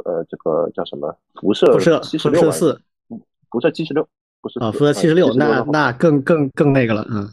[0.05, 2.79] 呃这个叫什么辐射辐射七十六四，
[3.51, 4.07] 辐射七十六
[4.43, 7.27] 不是啊，辐射七十六，那那更更更那个了，嗯。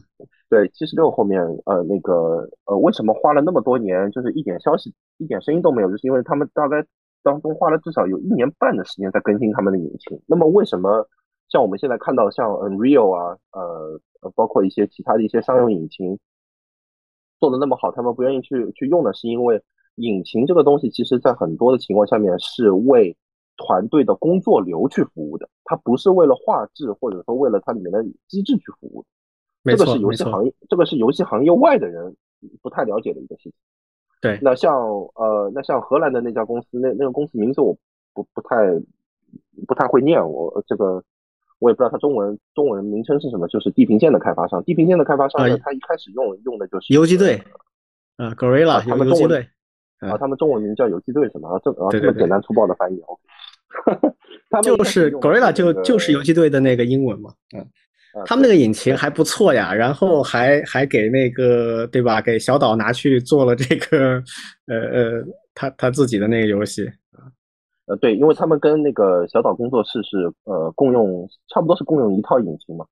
[0.53, 5.89] 对，七十六后面，呃，那个，呃，为什么花了那么多年，就是一点消息、一点声音都没有？
[5.89, 6.85] 就是因为他们大概
[7.23, 10.21] 当中花了至少有一年半的时间在更新他们的引擎。
[10.27, 11.09] 那么，为什么
[11.49, 13.99] 像我们现在看到像 Unreal 啊，呃，
[14.35, 16.19] 包括一些其他的一些商用引擎
[17.39, 19.11] 做的那么好，他们不愿意去去用呢？
[19.13, 19.59] 是因为
[19.95, 23.17] 引擎这个东西，其实在很多的情况下面是为
[23.57, 29.07] 团队的工作流去服务的，它不是为了画质或者说为了它里面的机制去服务的。
[29.63, 32.15] 这个是游戏行业，这个是游戏行业外的人
[32.61, 33.53] 不太了解的一个事情。
[34.21, 34.73] 对，那像
[35.15, 37.75] 呃，那像荷兰的那家公司，那那个公司名字我
[38.13, 38.55] 不不太
[39.67, 41.03] 不太会念，我这个
[41.59, 44.63] 我也不知道它中文中文名称是什么，就是地平线的开发商。
[44.63, 47.41] 地平线的开发商呢，他一开始用用的就是游击队，
[48.17, 49.47] 啊，Gorilla，他们中文
[49.99, 51.59] 啊，他们中文名叫游击队什么？
[51.63, 53.21] 这啊这么简单粗暴的翻译，OK。
[54.61, 57.65] 就是 Gorilla 就就是游击队的那个英文嘛，嗯。
[58.25, 62.21] 他们那个引擎还不错呀，然后还还给那个对吧？
[62.21, 64.23] 给小岛拿去做了这个，
[64.67, 67.25] 呃呃，他他自己的那个游戏啊，
[67.87, 72.85] 呃对，因为他们跟那个小岛工作室是呃共用，差不多是共用一套引擎嘛。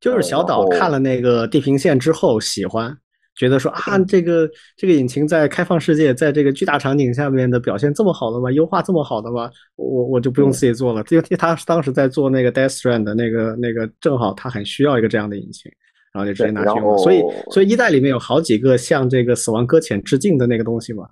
[0.00, 2.96] 就是小岛看了那个地平线之后喜欢。
[3.36, 8.50] 觉得说啊，这个这个引擎在开放世界，在这个巨大场景下面的表现这么好的吗？
[8.50, 9.50] 优化这么好的吗？
[9.76, 15.70] 我我就不用自己做了，因为他当时在做那个 Death Strand 的那个那个，正好他很需要一个这样的引擎，
[16.14, 16.96] 然后就直接拿去用。
[16.96, 21.06] 所以所以一代里面有好几个向这个死亡搁浅致敬的那个东西嘛。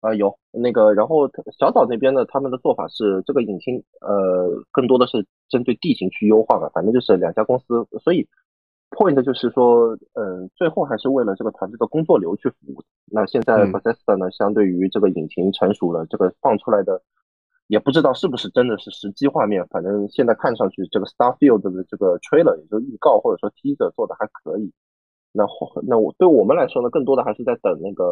[0.00, 8.26] 啊，有那个，然后小岛那边的，他们的做法是这个引擎，呃，更多的是针对地形去优化嘛，反正就是两家公司，所以。
[8.96, 12.82] Point 就是说，嗯，最后还是为了这个团队的工作流去服务。
[13.12, 17.02] 那现在 Bethesda 呢，相对于这个引擎成熟了，这个放出来的
[17.66, 19.66] 也不知道是不是真的是实际画面。
[19.68, 24.72] 反正现在看上去，这个 Starfield 的这个 trailer 也就预告或者说 teaser 做的还可以。
[25.32, 25.44] 那
[25.86, 28.04] 那我对我们来说呢，更多的还是在等那个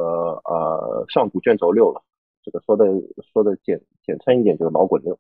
[0.45, 2.03] 呃上古卷轴六了。
[2.43, 2.85] 这个说的
[3.33, 5.19] 说的简简称一点，就是老滚六。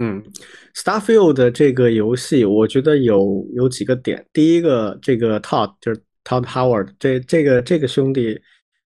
[0.00, 0.22] 嗯
[0.76, 4.24] ，Starfield 这个游戏，我觉得有有几个点。
[4.32, 8.40] 第一个，这个 Todd 就是 Todd Howard，这这个这个兄弟，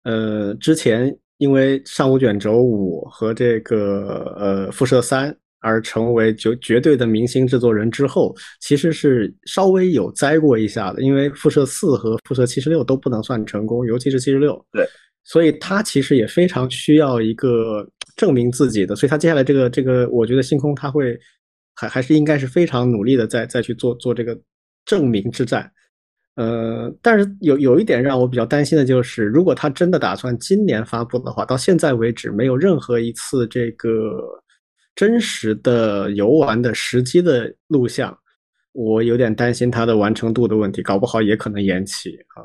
[0.04, 14.64] 呃，之前因为上古卷轴五和这个呃辐射三而成为绝绝对的明星制作人之后，其实是稍微有栽过一下的，因为辐射四和辐射七十六都不能算成功，尤其是七十六。
[14.72, 14.88] 对。
[15.26, 17.88] 所以他其实也非常需要一个
[18.20, 21.18] 证明自己的，所以他接下来这个这个，我觉得星空他会
[21.74, 24.38] 还还是应该是非常努力的，再再去做做这个
[24.84, 25.72] 证明之战。
[26.36, 33.90] 呃，但是有有一点让我比较担心的就是，如果他真的打算今年发布的话，到现在为止没有任何一次这个
[34.96, 38.18] 真实的游玩的时机的录像，
[38.74, 42.44] 我有点担心它的完成度的问题，搞不好也可能延期啊。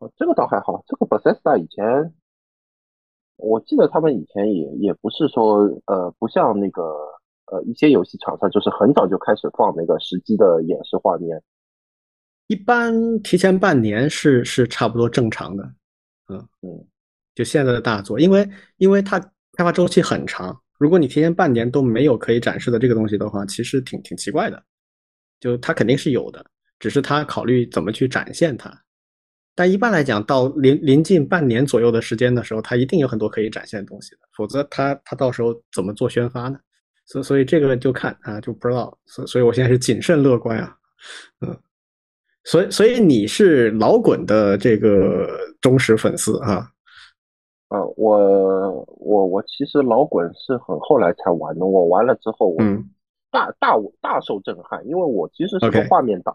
[0.00, 0.82] 哦，这个倒还好。
[0.86, 1.84] 这个 Bethesda 以前，
[3.40, 6.82] 我记得他们以前也也不是说，呃，不像那个
[7.46, 11.42] 呃一些游戏厂商，就是很早就开始放那个实际的演示画面。
[12.46, 15.64] 一般提前半年是是差不多正常的。
[16.28, 16.86] 嗯嗯，
[17.34, 19.18] 就现在的大作，因为因为它
[19.52, 24.62] 开发周期很长，如果你提前半年都没有可以展示的这个东西的话，其实挺挺奇怪的。
[25.40, 26.44] 就它肯定是有的，
[26.78, 28.70] 只是他考虑怎么去展现它。
[29.60, 36.58] 但一般来讲，到临临近半年左右的时间的时候，它一定有很多可以展现的东西的，否则它它到时候怎么做宣发呢？
[37.04, 38.96] 所所以这个就看啊，就不知道。
[39.04, 40.74] 所所以我现在是谨慎乐观啊，
[41.42, 41.54] 嗯。
[42.44, 45.28] 所以所以你是老滚的这个
[45.60, 46.66] 忠实粉丝啊？
[47.68, 52.56] 啊，我我我其实老滚是很后来才玩的，我玩了之后，我
[53.30, 56.34] 大大大受震撼，因为我其实是个画面党。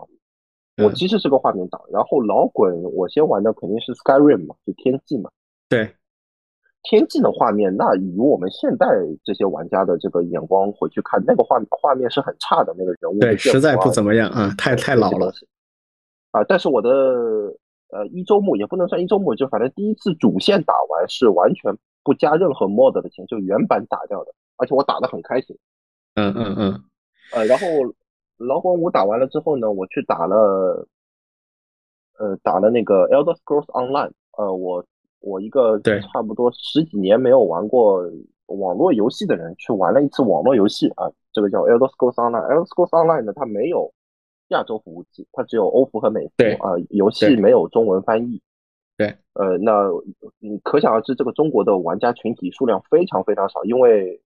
[0.84, 5.30] 我其实是个画面党，然后老滚，我先玩的肯定是 Skyrim 嘛，就天际嘛。
[5.70, 5.96] 对，
[6.84, 8.86] 天际的画面，那以我们现在
[9.24, 15.32] 这些玩家的这个眼光回去看，那个画画面是很差的，那个人物对，实在不怎么样啊，太太老了。
[16.32, 21.74] 啊，但是我的呃一周目也不能算一周目，就反正第一次主线打完是完全
[22.04, 25.58] 不加任何 mod 的钱，就原版打掉的，而且我打的很开心。
[26.16, 26.84] 嗯嗯嗯。
[27.34, 27.66] 呃，然后
[28.38, 30.88] 老滚五打完了之后呢，我去打了，
[32.18, 34.12] 呃，打了那个 Elder Scrolls Online。
[34.38, 34.86] 呃，我
[35.22, 38.04] 我一个差不多十几年没有玩过
[38.48, 42.46] 网络游戏的人，去玩了一次网络游戏啊，这个叫 Elder Scrolls Online。
[42.52, 43.92] Elder Scrolls Online 呢，它没有
[44.50, 48.42] 亚洲服务器，它只有欧服和美服啊，游戏没有中文翻译。
[48.98, 49.90] 对，呃，那
[50.40, 54.22] 你可想而知，这个中国的玩家群体数量非常非常少，因为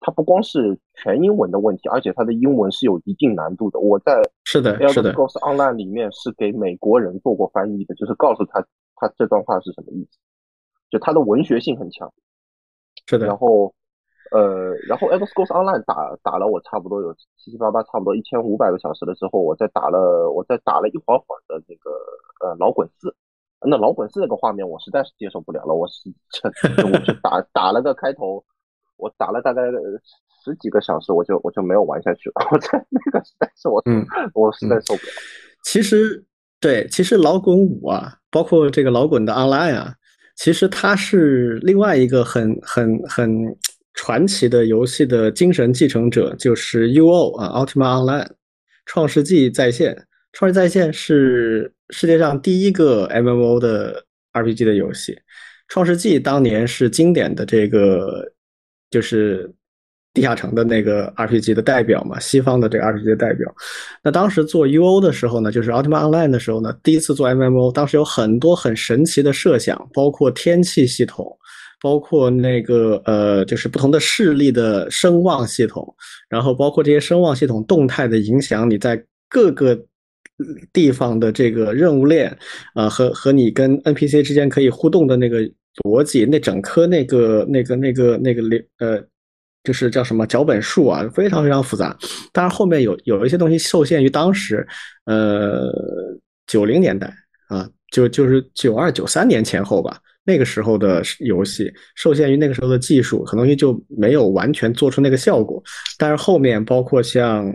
[0.00, 3.78] 它不光是全英文的问题，而且它的英文是有一定难度的。
[3.78, 8.60] 我在是的，Elder Scrolls Online 里面是给美国人做过翻译的，就是告诉他
[8.96, 10.18] 他这段话是什么意思，
[10.90, 12.12] 就它的文学性很强。
[13.06, 13.72] 是的，然后，
[14.32, 21.90] 呃，然后 Scrolls Online 打打了我差不多有七七八八，差不多一千五百个小时的时候，我再打了我再打了一会儿会儿的那个
[22.44, 23.14] 呃老滚四。
[23.62, 26.10] 那老滚四那个画面我实在是接受不了了，我是
[26.86, 28.42] 我是打打了个开头，
[29.00, 29.62] 我打了大概
[30.44, 32.48] 十几个小时，我就我就没有玩下去了。
[32.52, 35.12] 我在那个实在是我嗯，我实在受不了。
[35.64, 36.24] 其实
[36.60, 39.94] 对，其实老滚五啊，包括这个老滚的 Online 啊，
[40.36, 43.56] 其实它是另外一个很很很
[43.94, 48.28] 传奇的游戏的精神继承者，就是 UO 啊，Ultima Online，
[48.86, 50.06] 创世纪在线。
[50.32, 55.18] 创世在线是世界上第一个 MMO 的 RPG 的游戏，
[55.66, 58.32] 创世纪当年是经典的这个
[58.90, 59.50] 就是
[60.12, 63.48] 地下城的那个 RPG 的代表嘛，西方的这个 RPG 的代表。
[64.02, 71.26] 那当时做 UO 的时候呢，就是 Ultima Online 的时候呢，第一次做 MMO，当时有很多很神奇的设想，包括天气系统，
[71.80, 75.94] 包括那个呃，就是不同的势力的声望系统，
[76.28, 79.78] 然后包括这些声望系统动态的影响你在各个。
[80.72, 82.34] 地方的这个任务链，
[82.74, 85.42] 呃，和和你跟 NPC 之间可以互动的那个
[85.84, 88.42] 逻辑，那整颗那个那个那个那个
[88.78, 89.02] 呃，
[89.64, 91.96] 就是叫什么脚本树啊，非常非常复杂。
[92.32, 94.66] 当然后面有有一些东西受限于当时，
[95.04, 95.70] 呃，
[96.46, 97.12] 九零年代
[97.48, 105.62] 啊，就就是九二九三年前后吧，那个时候的游戏受限于那个时候的技术，很多东西就没有完全做出那个效果。
[105.96, 107.54] 但是后面包括像。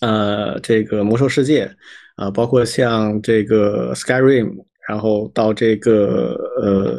[0.00, 1.72] 呃，这个魔兽世界，
[2.16, 4.52] 啊，包括像这个 Skyrim，
[4.88, 6.98] 然后到这个呃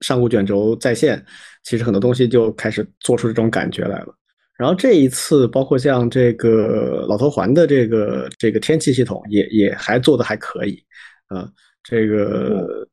[0.00, 1.24] 上古卷轴在线，
[1.64, 4.14] 其实很多东西就开始做出这种感觉来了。
[4.58, 10.78] 然后这一次，包括像这个老头环的这个这个天气系统，也也还做的还可以，
[11.28, 11.48] 啊，
[11.82, 12.86] 这个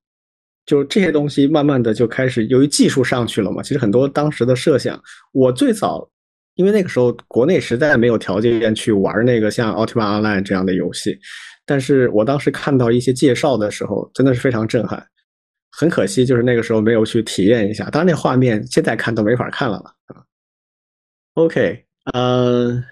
[0.65, 6.09] 就这些东西慢慢的就开始，由于技术上去了嘛，其实很多当时的设想，我最早。
[6.55, 11.15] 因为那个时候国内实在没有条件去玩那个像《Ultima Online》这样的游戏，
[11.67, 15.05] 但是我当时看到一些介绍的时候，真的是非常震撼。
[15.69, 17.87] 很可惜，就是那个时候没有去体验一下。
[17.91, 19.83] 当然，那画面现在看都没法看了。
[21.35, 22.83] ，OK，嗯，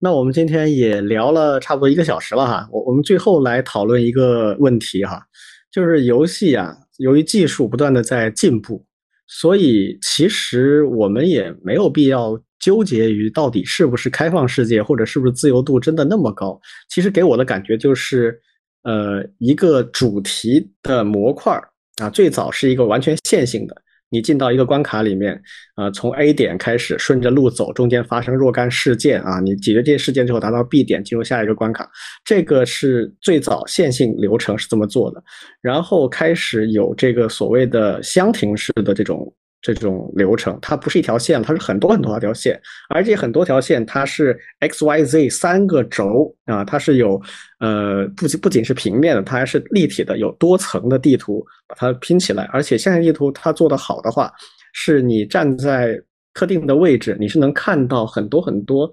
[0.00, 2.68] 那我们今天也聊了差不多一个小时了哈。
[2.72, 5.22] 我我们最后来讨论一个问题哈，
[5.70, 8.84] 就是游戏啊，由于技术不断的在进步。
[9.28, 16.60] 所以，其实我们也没有必要纠结于到底是不是开放世界，或者是不是自由度真的那么高。
[16.88, 18.36] 其实给我的感觉就是，
[18.82, 21.56] 呃，一个主题的模块
[22.02, 23.82] 啊，最早是一个完全线性的。
[24.08, 25.40] 你进到一个关卡里面，
[25.76, 31.88] 啊，从 A 点开始顺着路走，中间发生若干事件啊，你解决这些事件之后达到 B 点，进入下一个关卡，
[32.24, 35.22] 这个是最早线性流程是这么做的，
[35.62, 39.32] 然后开始有这个所谓的箱庭式的这种。
[39.74, 47.20] 这种流程，它不是一条线它是很多很多条线，而且很多条线它是 x y z 三个轴啊，它是有
[47.60, 54.32] 呃不仅不仅是平面的，它还是立体的，有多层的地图把它拼起来，而且现在地图它做的好的话，
[54.72, 56.00] 是你站在
[56.34, 58.90] 特定的位置，你是能看到很多很多。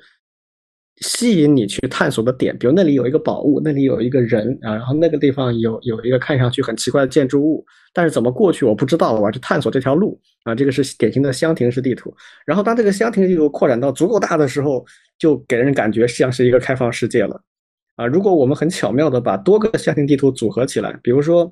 [0.98, 10.54] 吸引你去探索的点，比如那里有一个宝物，那里有一个人啊，然后那个地方有有一个看上去很奇怪的建筑物，但是怎么过去我不知道，我要去探索这条路啊。
[10.54, 12.14] 这个是典型的箱庭式地图。
[12.46, 14.86] 然后当这个箱庭地图扩展到足够大的时候，
[15.18, 17.42] 就给人感觉像是一个开放世界了
[17.96, 18.06] 啊。
[18.06, 21.52] 如果我们很巧妙的把多个箱庭地图组合起来，比如说，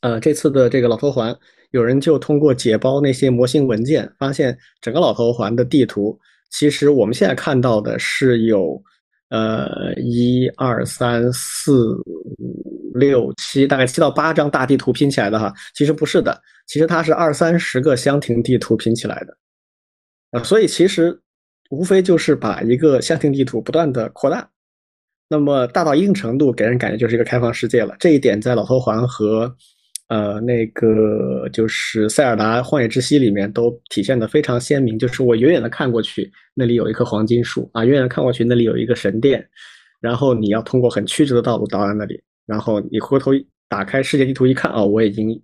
[0.00, 1.36] 呃，这次的这个老头环，
[1.70, 6.18] 有人就通过解包那些模型文件，发现整个老头环的地图。
[6.56, 8.80] 其实我们现在看到的是有，
[9.30, 11.96] 呃，一二三四
[12.38, 15.52] 五六七，大概七到八张大地图拼起来的哈。
[15.74, 19.36] 其实不是的，其实它是二三十个箱庭地图拼起来的，
[20.30, 21.20] 啊，所以其实
[21.70, 24.48] 无非就是把一个箱庭地图不断的扩大，
[25.28, 27.96] 那么大到一定程度，给人感觉就是一个开放世界了。
[27.98, 29.52] 这一点在老头环和
[30.08, 34.98] 呃，那个就是《塞尔达荒野之息》里面都体现的非常鲜明。
[34.98, 39.48] 就是我远远的看过去，那里有一棵黄金树啊，远远的看过去，那里有一个神殿，
[40.00, 43.32] 然后你要通过很曲折的道路到达那里，然后你回头
[43.68, 45.40] 打开世界地图一看，哦，我已经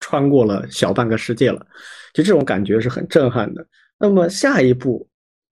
[0.00, 1.64] 穿过了小半个世界了，
[2.14, 3.66] 就这种感觉是很震撼的。
[3.98, 5.06] 那么下一步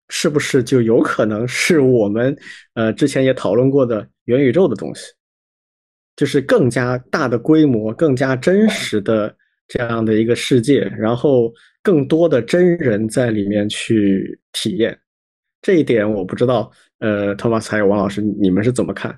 [0.08, 2.34] 是不是就有可能是我们
[2.74, 5.02] 呃之前也讨论过的元宇宙的东西？
[6.16, 9.32] 就是更加大的规模、更加真实的
[9.68, 11.52] 这样的一个世界，然后
[11.82, 14.98] 更多的真人在里面去体验，
[15.62, 16.70] 这一点我不知道。
[16.98, 19.14] 呃，托马斯还有王老师，你们是怎么看？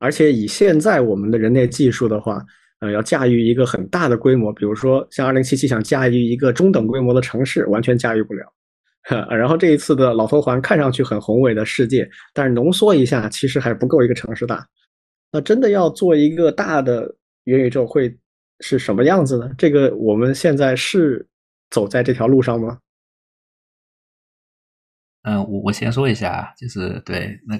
[0.00, 2.44] 而且以现在我们的人类技术的话，
[2.80, 8.44] 呃，要驾驭一个很大的规模，比如说像二零七七想驾驭一个中等规模的城市，完全驾驭不了。
[9.30, 14.66] 然后这一次的老头环看上去很宏伟的世界，但是浓缩一下，其实还不够一个城市大。
[15.32, 18.18] 那真的要做一个大的元宇宙，会
[18.58, 19.48] 是什么样子呢？
[19.56, 21.28] 这个我们现在是
[21.70, 22.80] 走在这条路上吗？
[25.22, 27.56] 嗯，我我先说一下，就是对那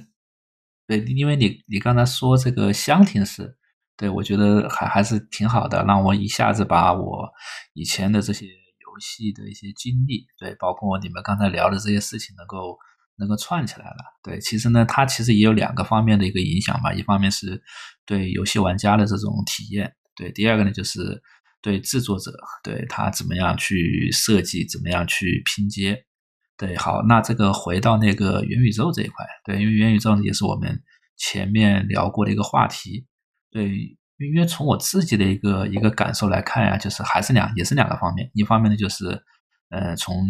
[0.86, 3.56] 对，因为你你刚才说这个箱庭式，
[3.96, 7.30] 对我觉得还还是挺好的，让我一下子把我
[7.74, 12.76] 以前的这些游戏的一些经历，对，包括你们刚才聊的这些事情，能够。
[13.20, 17.62] 能够串起来了，对，其实呢，它其实也有两个方面的一个影响吧，一方面是
[18.06, 21.22] 对游戏玩家的这种体验，对，第二个呢就是
[21.62, 22.32] 对制作者，
[22.64, 26.06] 对他怎么样去设计，怎么样去拼接，
[26.56, 30.82] 对，好，那这个回到那个元宇宙这一块，对，因为元宇宙也是我们
[31.16, 33.06] 前面聊过的一个话题，
[33.50, 33.68] 对，
[34.16, 39.22] 因为从我自己的一个一个感受来看呀，就是还是两也是两个方面，一方面呢就是，
[39.68, 40.26] 呃，从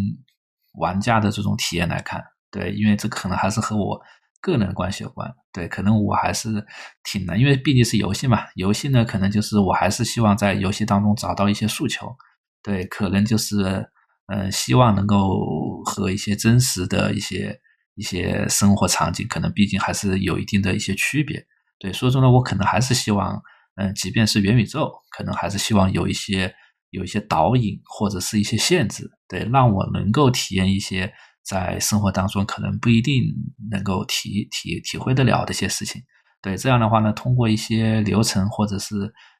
[0.78, 2.22] 玩家的这种体验来看。
[2.50, 4.00] 对，因为这可能还是和我
[4.40, 5.32] 个人的关系有关。
[5.52, 6.48] 对，可能我还是
[7.04, 8.40] 挺难，因为毕竟是游戏嘛。
[8.54, 12.08] 游戏呢，可能就是我还是希望在游戏当中找到一些诉求。
[12.62, 13.88] 对，可能就是
[14.26, 17.58] 嗯，希望能够和一些真实的一些
[17.94, 21.44] 一些生活场景，可能毕竟还是有一定的一些区别。
[21.78, 23.40] 对，所以说呢，我可能还是希望，
[23.76, 26.52] 嗯，即便是元宇宙，可能还是希望有一些
[26.90, 31.12] 有一些导引或者是一些限制，对，让我能够体验一些。
[31.50, 33.24] 在生活当中可能不一定
[33.70, 36.00] 能够体体体会得了这些事情，
[36.40, 38.94] 对这样的话呢，通过一些流程或者是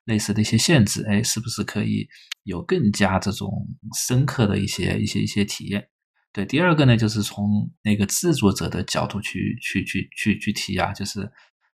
[0.06, 2.08] 类似的一些限制，哎，是不是可以
[2.42, 3.48] 有更加这种
[3.94, 5.88] 深刻的一些一些一些体验？
[6.32, 11.30] 对，第二个呢，就是从那个制作者的角度去去去去去提啊，就是。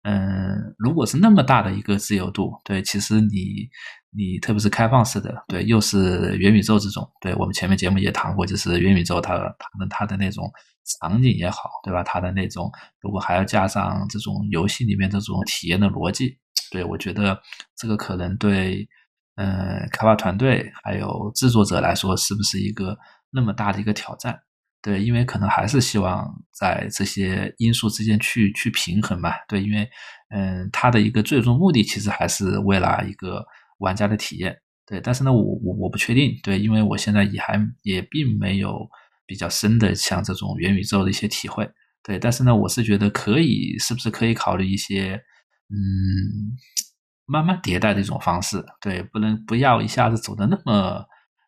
[0.05, 3.69] 嗯，如果是那么大的一个自由度，对，其实你
[4.15, 10.51] 你特别是开放式的，对，又是元宇宙这种，对我们前面节目也谈过，就是元宇宙它它的它的那种
[11.01, 12.03] 场景也好，对吧？
[12.03, 16.37] 它的那种如果还要加上这种游戏里面这种体验的逻辑，
[16.71, 17.39] 对我觉得
[17.77, 18.87] 这个可能对
[19.35, 22.97] 嗯开发团队还有制作者来说，是不是一个
[23.31, 24.39] 那么大的一个挑战？
[24.81, 29.37] 对，因为可能还是希望在这些因素之间去去平衡吧。
[29.47, 29.89] 对，因为
[30.29, 33.45] 嗯，它的一个最终目的其实还是为了一个
[33.83, 34.55] 玩家的体验。
[34.87, 36.33] 对，但是呢，我我我不确定。
[36.41, 38.87] 对，因为我现在也还也并没有
[39.25, 41.69] 比较深的像这种元宇宙的一些体会。
[42.03, 45.21] 对，但是呢，我是觉得可以，是不是可以考虑一些
[45.69, 45.77] 嗯，
[47.25, 48.63] 慢慢迭代的一种方式？
[48.81, 51.05] 对，不能不要一下子走的那么。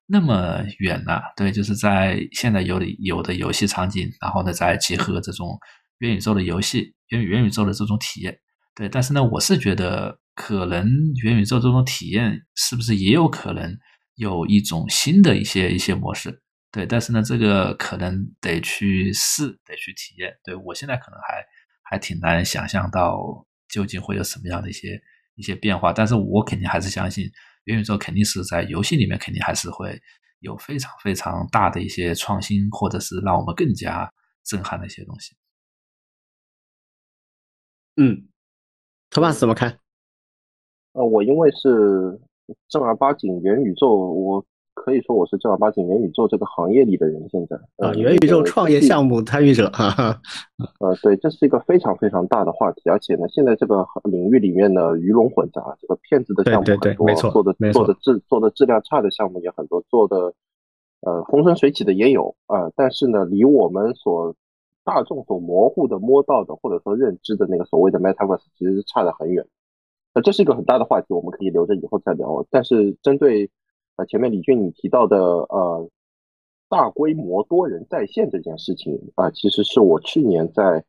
[0.08, 1.20] 那么远呢？
[1.36, 5.58] 对，就是在现在有的有的游戏场景，然后呢，再结合这种
[5.98, 8.38] 元宇宙的游戏，元元宇宙的这种体验。
[8.76, 10.86] 对，但是呢，我是觉得可能
[11.24, 13.76] 元宇宙这种体验是不是也有可能
[14.16, 16.42] 有一种新的一些一些模式？
[16.72, 20.38] 对，但是呢，这个可能得去试，得去体验。
[20.44, 21.42] 对我现在可能还
[21.84, 23.18] 还挺难想象到
[23.70, 25.02] 究竟会有什么样的一些
[25.36, 27.32] 一些变化，但是我肯定还是相信。
[27.64, 29.98] 元宇宙肯定是在游戏里面，肯定还是会
[30.40, 34.12] 有非常非常大的一些创新，或者是让我们更加
[34.44, 35.34] 震撼的一些东西。
[37.96, 38.28] 嗯，
[39.10, 39.80] 托马斯怎么看？
[40.96, 42.20] 呃，我因为是
[42.68, 44.44] 正儿八经元宇宙，我。
[44.78, 50.22] 可以说我是正儿八经元宇宙这个行业里的人，现在啊，元宇宙创业项目参与者，哈哈，
[50.82, 60.34] 呃，对，这是一个非常非常大的话题，而且呢，现在这个领域里面呢，鱼龙混杂，这个骗子的项目很多，做的做的质做的质量差的项目也很多，做的
[61.00, 64.36] 呃风生水起的也有啊，但是呢，离我们所
[64.84, 69.44] 大众所模糊的摸到的或者说认知的那个所谓的 metaverse 其实是差得很远，
[70.16, 73.52] 那这是一个很大的话题，我们可以留着以后再聊，但是针对。
[73.98, 75.90] 呃，前面李俊你提到的呃
[76.68, 80.84] 大规模多人在线这件事情啊，其实是我去年在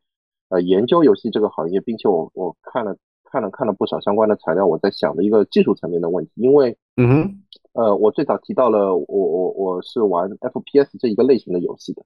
[0.49, 12.03] 呃研究游戏这个行业，并且我我看了看看了看了不少相关的材料，我在想的一个技术层面的问题，因为嗯哼，呃，我最早提到了我我我是玩 FPS 这一个类型的游戏的。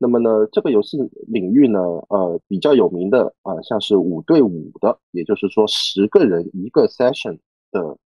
[0.00, 0.96] 那么呢，这个游戏
[1.26, 7.40] 领域呢，呃，比较有名的啊，像是五对五的，也就是说十个人一个 session
[7.72, 7.98] 的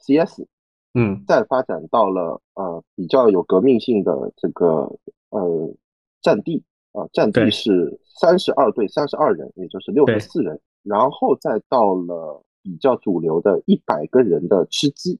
[0.00, 0.44] CS，
[0.92, 4.94] 嗯，再发展到了呃比较有革命性的这个
[5.30, 5.74] 呃
[6.20, 6.62] 战地
[6.92, 15.18] 啊，战地是三十二对三十二人，也就是六十四人，然后再到了比较主流的一百个人的吃鸡，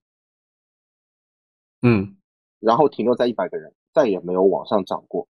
[1.81, 2.17] 嗯，
[2.61, 5.27] 然后停留在一百个人，再也没有往上涨过。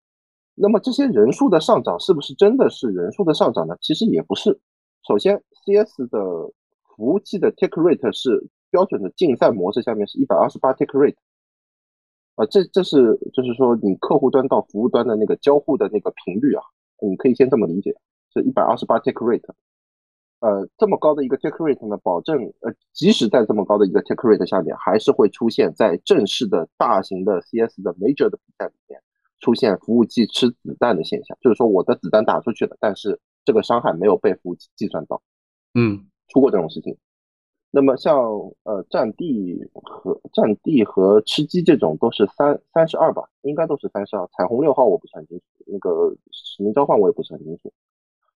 [0.61, 3.75] 那么这些人数的上涨是不是真的是人数的上涨呢？
[3.81, 4.59] 其实也不是。
[5.07, 6.19] 首先，CS 的
[6.95, 11.15] 服务器的 take rate 是标准的竞赛模式下面是一百二十八 take rate，
[12.35, 16.61] 啊，这这是就是说你客户端到服务端的那个交互的那个频率啊，
[17.01, 17.95] 你可以先这么理解，
[18.31, 19.49] 是一百二十八 take rate。
[20.41, 29.01] 呃，这么高的一个 take rate 呢，保证呃，即使在这么高的一个 take rate 下面，还是会出现在正式的大型的 CS 的 major 的比赛里面。
[29.41, 35.21] 出现服务器吃子弹的现象，就是说我的子弹打出去了，但是这个伤害没有被服务器计算到。
[35.73, 36.95] 嗯，出过这种事情。
[37.73, 38.21] 那么像
[38.63, 44.27] 呃战地和战地和吃鸡这种都是三三十二吧，应该都是三十二。
[44.33, 47.71] 彩虹六号我不是很清楚，那个使命召唤我也不是很清楚。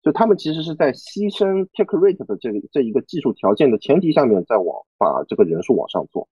[0.02, 6.28] 就他们其实是在牺牲 take rate 的这个这一个技术条件的前提下面，在往把这个人数往上做。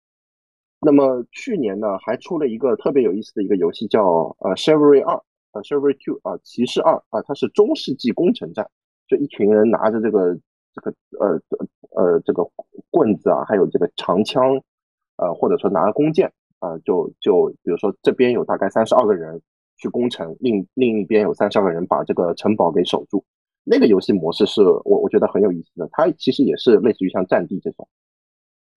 [0.79, 4.03] 那么去年呢，还出了一个特别有意思的一个游戏，叫
[4.39, 5.19] 呃 Chivalry 二，
[5.53, 8.69] 呃 Chivalry Two 啊，骑士二啊，它是中世纪攻城战，
[9.07, 10.35] 就一群人拿着这个
[10.73, 11.41] 这个呃
[11.95, 12.47] 呃这个
[12.91, 14.61] 棍子啊，还有这个长枪，
[15.17, 19.41] 呃或者说拿着弓箭啊，就就比如说这边有大概三十二个人
[19.77, 23.25] 去攻城，另另一边有三十二个人把这个城堡给守住。
[23.63, 27.87] 那个游戏模式是我我觉得很有意思的，它其实也是类似于像战地这种。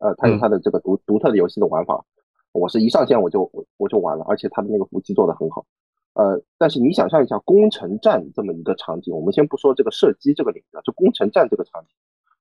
[0.01, 2.05] 呃，它有它的这个独独特的游戏的玩法，
[2.53, 5.65] 我是一上线我就我我就玩了，而且它的那个服务器做的很好。
[6.15, 11.89] 呃，但是你想象一下攻城战这么一个场景，我们先不说这个射击这个领域，就攻城战这个场景，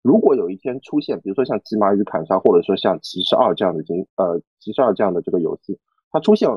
[0.02, 5.78] 如果有一天出现，比如说像骑马与砍杀，或者说像骑士二这样的经呃骑士二这样的这个游戏，
[6.12, 6.50] 它出现，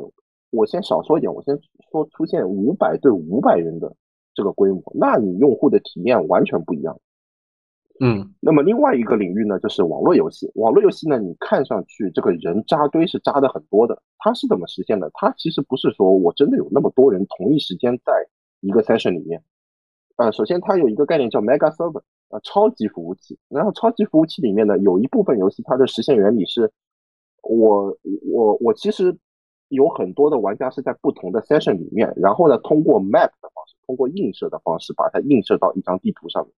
[0.51, 1.59] 我先少说一点，我先
[1.91, 3.95] 说出现五百对五百人的
[4.35, 6.99] 这个规模，那你用户的体验完全不一样。
[8.01, 10.51] 嗯，那么另外一个领域呢，就是网络游戏。
[10.55, 15.11] 网络游戏呢，你看上去这个人扎堆是扎的很多的，它是怎么实现的？
[15.15, 18.13] 它其实不是说我真的有那么多人同一时间在
[18.61, 19.43] 一个 session 里面。
[20.17, 23.39] 呃，首先它有一个概念叫 mega server，啊，超级服务器。
[23.49, 26.73] 然后超级服务器里面呢，有一部分游戏它的实现原理是，
[27.43, 27.97] 我
[28.33, 29.17] 我我其实
[29.69, 36.53] 有很多的玩家是在不同的 session 里面，然后呢，通过 map 的方式，通过映射的方式，把它映射到一张地图上面。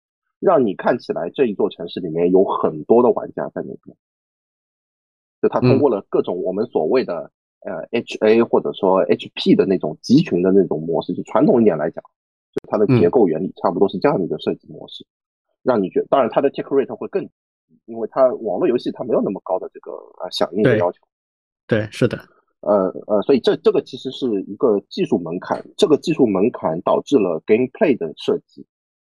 [0.44, 3.96] 让你看起来这一座城市里面有很多的玩家在那边，
[5.40, 7.30] 就他通过了各种我们所谓的
[7.60, 12.04] 呃 HA 或者说 HP 的那种集群的那种模式，就传统一点来讲，
[12.52, 15.06] 就它的结构原理差不多是这样的一个设计模式，
[15.62, 17.26] 让你觉得，当然它的 take rate 会更，
[17.86, 21.00] 因为它网络游戏它没有那么高的这个呃响应的要求，
[21.66, 22.18] 对，是的，
[22.60, 28.66] 呃呃，所以这这个其实是一个技术门槛，这个技术门槛导致了 gameplay 的设计。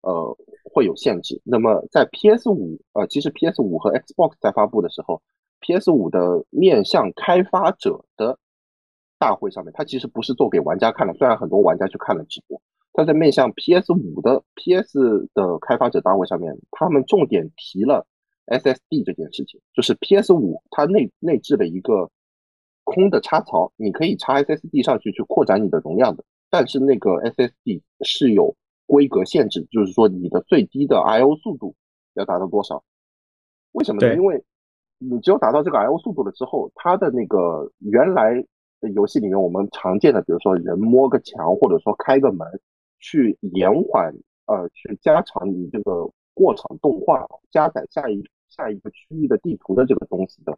[0.07, 0.37] 呃，
[0.73, 1.41] 会有限制。
[1.43, 5.21] 那么在 PS 五，呃，其实 PS 五和 Xbox 在发布的时候
[5.59, 8.39] ，PS 五的面向开发者的
[9.19, 11.15] 大会上面，它其实不是做给玩家看的。
[11.15, 18.07] 虽然很多玩家去看了直播，它在面向 PS 五的 PS 的开发者大会上面，他们重点提了
[18.47, 22.09] SSD 这件事情，就是 PS 五它内内置了一个
[22.85, 28.55] 空的插槽，你可以插 SSD 上去去扩展你的容量的，但是那个 SSD 是有。
[28.87, 31.75] 规格限制就是说，你的最低的 I/O 速度
[32.15, 32.83] 要达到多少？
[33.73, 34.15] 为什么呢？
[34.15, 34.43] 因为
[34.99, 38.43] 你只有达到这个 I/O 速度了之后，它的那个原来
[38.81, 42.47] 的游戏里面我们常见的，比如说人摸个墙，或者说开个门，
[42.99, 44.15] 去延缓
[44.47, 50.57] 呃，去加长你这个过场动画加载下一下一个区域的地图的这个东西的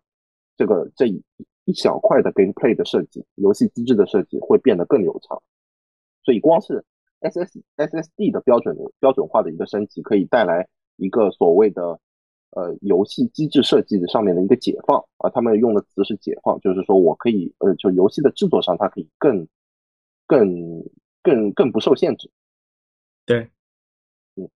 [0.56, 1.22] 这个这一
[1.64, 5.42] 一小块的 gameplay 的设计，游戏机制的设计会变得更流畅。
[6.22, 6.84] 所以光是
[7.20, 10.66] S S S S D 的标准标准化的一个升级，可以带来
[10.97, 11.99] 一个所谓的
[12.51, 15.31] 呃游戏机制设计的上面的一个解放啊。
[15.31, 19.47] 他们用的词是解放，就是说我可以呃，就游戏的制作上，它可以更
[20.27, 20.85] 更
[21.23, 22.31] 更更不受限制。
[23.27, 23.51] 对，
[24.36, 24.49] 嗯，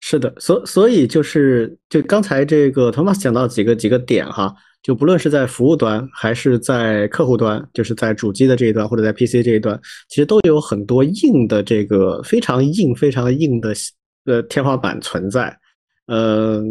[0.00, 4.54] 是的，所所以就是就刚才这个 Thomas 讲到几个几个点哈。
[4.82, 9.78] 就不论是在服务端还是在客户端，就是在主机的这一端或者在 PC 这一端，
[10.08, 13.74] 其实都有很多硬的这个非常硬、非常硬的
[14.24, 15.54] 呃天花板存在。
[16.06, 16.64] 嗯，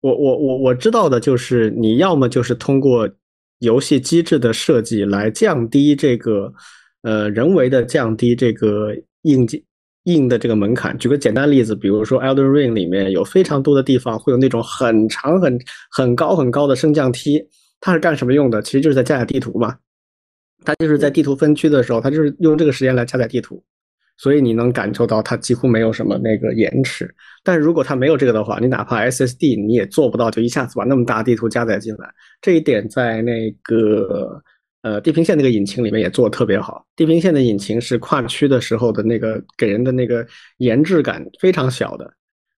[0.00, 3.08] 我我我我知道的就是，你要么就是通过
[3.58, 6.52] 游戏机制的设计来降低这个
[7.02, 9.60] 呃人为的降低这个硬件
[10.12, 10.96] 硬的这个门槛。
[10.98, 15.58] 举个简单例子，比如说《Elden Ring》里面有非常多的地方会有那种很长很
[15.90, 17.42] 很高很高的升降梯，
[17.80, 18.60] 它是干什么用的？
[18.62, 19.76] 其实就是在加载地图嘛。
[20.64, 23.62] 它就是在地图分区的时候，它就是用这个时间来加载地图。
[24.20, 27.08] 所以你能感受到它几乎没有什么那个延迟，
[27.44, 32.10] 但如果它没有这个的话，你哪怕 SSD 你也做不到，就一下子把那么大地图加载进来。
[32.42, 34.42] 这一点在那个
[34.82, 36.84] 呃地平线那个引擎里面也做的特别好。
[36.96, 40.26] 地平线的引擎是跨区的时候的那个给人的那个
[40.58, 42.12] 延滞感非常小的，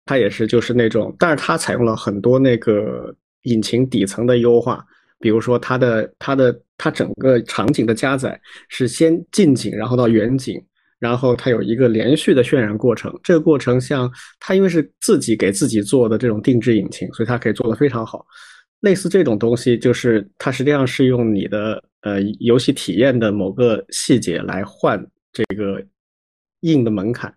[0.05, 4.85] 它也是就是那种，但是它采用了很多那个引擎底层的优化，
[5.21, 10.63] 比如说它的它的它整个场景的加载是先近景，然后到远景。
[11.01, 18.27] 然后它有一个连续的渲染过程，这个过程像它因为是自己给自己做的这种定制引擎，所以它可以做得非常好。
[18.81, 25.85] 类似这种东西，就是它实际上是用你的呃游戏体验的某个细节来换这个
[26.61, 27.35] 硬的门槛。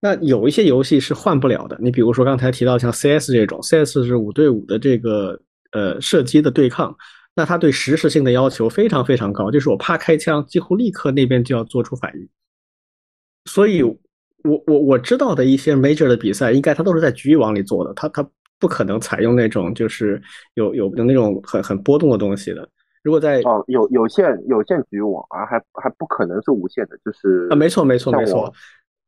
[0.00, 5.40] 那有一些游戏是换不了的，你比如说刚才提到像 CS 这种，CS 是五对五的这个
[5.72, 6.96] 呃射击的对抗，
[7.34, 12.28] 那它对实时性的要求非常非常高，就是我啪开枪，几乎立刻那边就要做出反应。
[13.46, 13.96] 所以，我
[14.66, 18.30] 我我知道的一些 major 的比赛，应该它都是在局域网里做的，它它
[18.60, 20.22] 不可能采用那种就是
[20.54, 22.68] 有有有那种很很波动的东西的。
[23.02, 28.52] 如果在哦有有线有线局域网啊，还还不可能是无线的，就是啊，没错没错没错，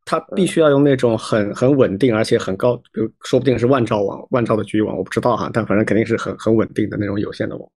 [0.04, 7.68] 它必须要用那种很很稳定而且很高，比如说不定是万兆网万兆的局域网，我不知道哈，但反正肯定是很很稳定的那种有线的网。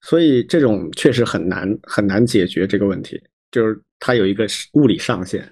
[0.00, 3.20] 所以这种确实很难很难解决这个问题。
[3.50, 5.42] 就是它有一个物理上限，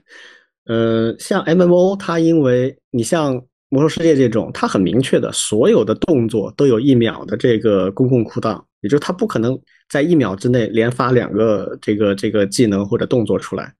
[0.66, 13.74] 呃，像 MMO，它因为你像魔兽世界这种，它很明确的，所有的动作都有一秒的这个公共库档，也就是它不可能在一秒之内连发两个这个这个技能或者动作出来。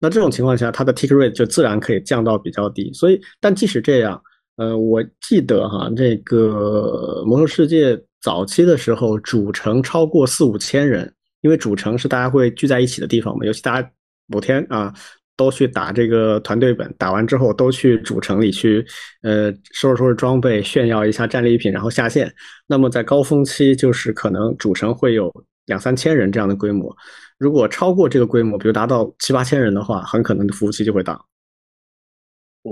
[0.00, 2.92] 那这种情况下，它的 tick rate 就自然可以降到比较低。
[2.92, 4.20] 所以，但即使这样，
[4.56, 11.12] 呃，我记得哈，这个魔兽世界早期的时候，主城超过四五千人。
[11.40, 13.88] 因为主城是大家会聚在一起的地方嘛，尤其大家
[14.26, 14.92] 某天啊
[15.38, 18.84] 都去打这个团队本，打完之后都去主城里去，
[19.22, 22.30] 呃，收拾收拾装备，炫耀一下战利品，然后下线。
[22.66, 25.32] 那么在高峰期，就是可能主城会有
[25.66, 26.94] 两三千人这样的规模。
[27.38, 31.18] 如果超过这个规模，比如达到七八千人的话，很可能服务器就会挡。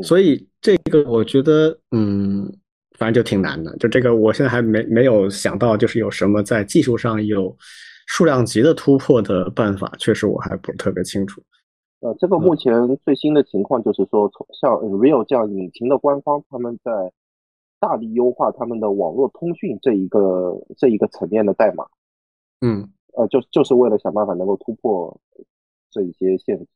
[0.02, 2.52] 所以这个我觉得，嗯，
[2.98, 3.74] 反正就挺难的。
[3.78, 7.56] 就这个，我现在还没没有想到，就是有什么在技术上有。
[8.09, 11.43] 数量级的突破的办法，确实我还不是特别清楚。
[12.01, 12.73] 呃，这个目前
[13.05, 17.12] 最新的情况就是说，从像 Unreal 这样引擎的官方，他们在
[17.81, 21.86] 大力优化他们的网络通讯这一个这一个层面的代码。
[22.60, 25.18] 嗯，呃，就就是为了想办法能够突破
[25.90, 26.66] 这一些限制。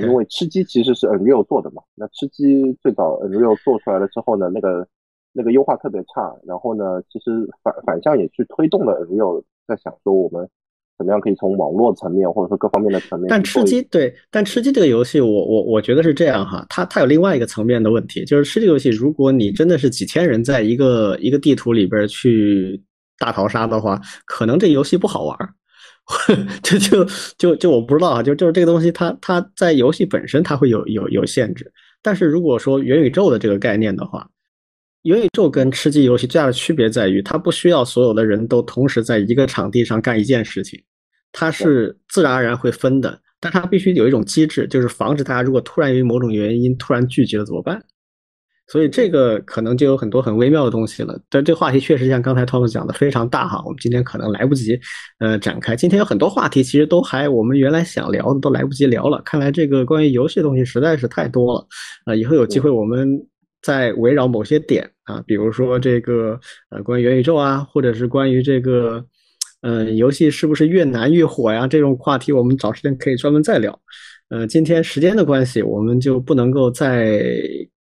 [0.00, 4.86] 因为吃鸡其实是 Unreal 做的嘛，那吃鸡最早 Unreal 做出来了之后呢，那个
[5.32, 9.42] 那个优化特别差，然后呢，其实反反向也去推动了 Unreal。
[9.66, 10.48] 在想说我们
[10.98, 22.82] 怎么样可以从网络层面或者说各方面的层面，但吃鸡对，但吃鸡这个游戏，我我我觉得是这样哈，它它有另外一个层面的问题，就是吃鸡游戏，如果你真的是几千人在一个一个地图里边去
[23.16, 25.38] 大逃杀的话，可能这游戏不好玩，
[26.64, 27.06] 就就
[27.38, 31.72] 就就我不知道啊，就就是这个东西，它它在游戏本身它会有有有限制，
[32.02, 34.28] 但是如果说元宇宙的这个概念的话。
[35.02, 40.78] 元宇宙跟吃鸡游戏最大的区别在于，它不需要所有的人都同时在一个场地上干一件事情，
[41.32, 47.82] 它是自然而然会分的，但它必须有一种机制，就是防止大家如果突然因为某种原因突然聚集了怎么办？
[48.70, 51.18] 所以这个可能就有很多很微妙的东西了。
[51.30, 54.78] 但这个话题确实像刚才 Tom 讲的非常大哈，我们今天可能来不及
[55.20, 55.74] 呃展开。
[55.74, 61.66] 今天有很多话题其实都还我们原来想聊的都来不及聊了，看来这个关于游戏的东西实在是太多了
[62.04, 62.14] 啊！
[62.14, 63.26] 以后有机会我们。
[63.60, 66.38] 再围绕某些点啊，比如说这个
[66.70, 69.04] 呃，关于元宇宙啊，或者是关于这个，
[69.62, 71.66] 嗯，游戏是不是越难越火呀？
[71.66, 73.78] 这种话题我们找时间可以专门再聊。
[74.28, 77.22] 呃，今天时间的关系，我们就不能够再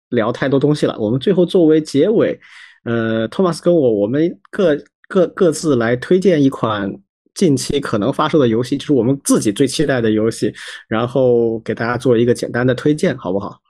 [0.09, 0.95] 聊太多东西了。
[0.99, 2.39] 我们最后作为结尾，
[2.83, 4.77] 呃，托马斯跟我，我们各
[5.07, 6.93] 各各自来推荐一款
[7.33, 10.53] 近期可能发售的游戏，就是我们自己最期待的游戏，
[10.87, 13.62] 然后给大家做一个简单的推荐，好不好？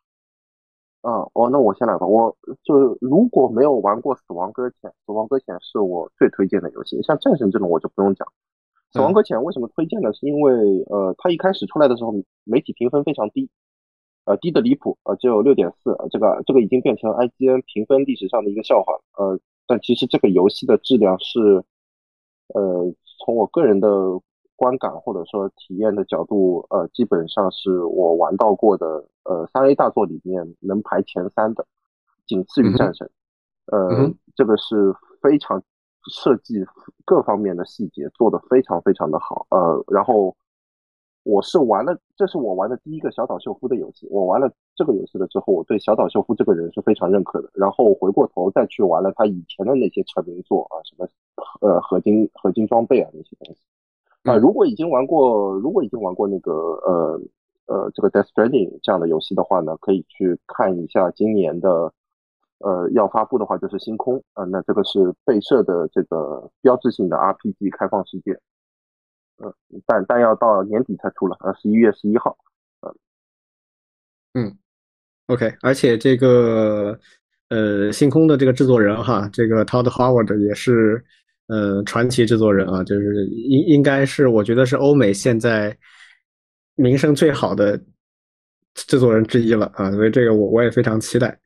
[1.03, 2.07] 啊，哦，那我先来吧。
[2.07, 7.01] 我就如果没有玩过《死亡搁浅》，《死亡搁浅》是我最推荐的游戏。
[7.03, 8.25] 像战神这种我就不用讲，
[8.93, 10.13] 《死亡搁浅》为什么推荐呢？
[10.13, 10.53] 是因为
[10.89, 12.13] 呃，它一开始出来的时候
[12.45, 13.49] 媒体评分非常低，
[14.23, 19.01] 呃，低的离谱，呃，只有六点四，这个这个已经变成 IGN 评分历史上的一个笑话了。
[19.17, 21.65] 呃，但其实这个游戏的质量是，
[22.53, 22.93] 呃，
[23.25, 23.89] 从我个人的
[24.63, 28.85] 观感或者说体验的角度，呃，基本上是我玩到过的
[29.25, 31.65] 呃三 A 大作里面能排前三的，
[32.25, 33.09] 仅次于战神。
[33.65, 35.61] 呃，这个是非常
[36.09, 36.65] 设计
[37.03, 39.45] 各方面的细节做的非常非常的好。
[39.49, 40.33] 呃，然后。
[41.25, 44.05] 我是玩了，这是我玩的第一个小岛秀夫的游戏。
[44.11, 47.49] 我玩了这个游戏了之后，我对小岛秀夫这个人是非常认可的。
[47.53, 51.07] 然后回过头再去玩了他以前的那些成名作啊，什么
[51.61, 53.61] 呃合金合金装备啊那些东西
[54.23, 54.35] 啊。
[54.37, 57.21] 如果已经玩过，如果已经玩过那个呃
[57.67, 61.93] 呃这个 Death Stranding 这样的游戏的话呢，可以去看一下今年的
[62.59, 64.43] 呃要发布的话就是星空啊。
[64.45, 68.39] 那这个是备设的这个标志性的 RPG 开放世界。
[69.37, 69.51] 呃，
[69.87, 72.37] 但但要到年底才出了，呃，十一月十一号，
[72.81, 72.95] 呃，
[74.35, 74.55] 嗯
[75.25, 76.97] ，OK，而且这个
[77.49, 81.03] 呃，星空的这个制作人哈，这个 Todd Howard 也是
[81.47, 85.75] 呃传奇制作人啊，就是应应该是我觉得是欧美现在
[86.75, 87.79] 名声最好的
[88.73, 91.37] 制作人之一了啊，所以这个我我也非常期待。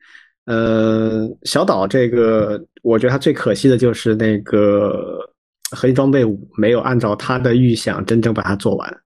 [0.46, 5.18] 呃，小岛这个，我觉得他最可惜的就是那个。
[5.70, 9.00] 合金装备五没有按照他的预想真正把它做完，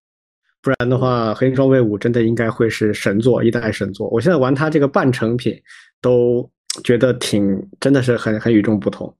[0.63, 4.09] 不然的话，合金装备五真的应该会是神作，一代神作。
[4.11, 5.61] 我现在玩它这个半成品，
[6.01, 6.49] 都
[6.85, 9.13] 觉得挺真的是很很与众不同。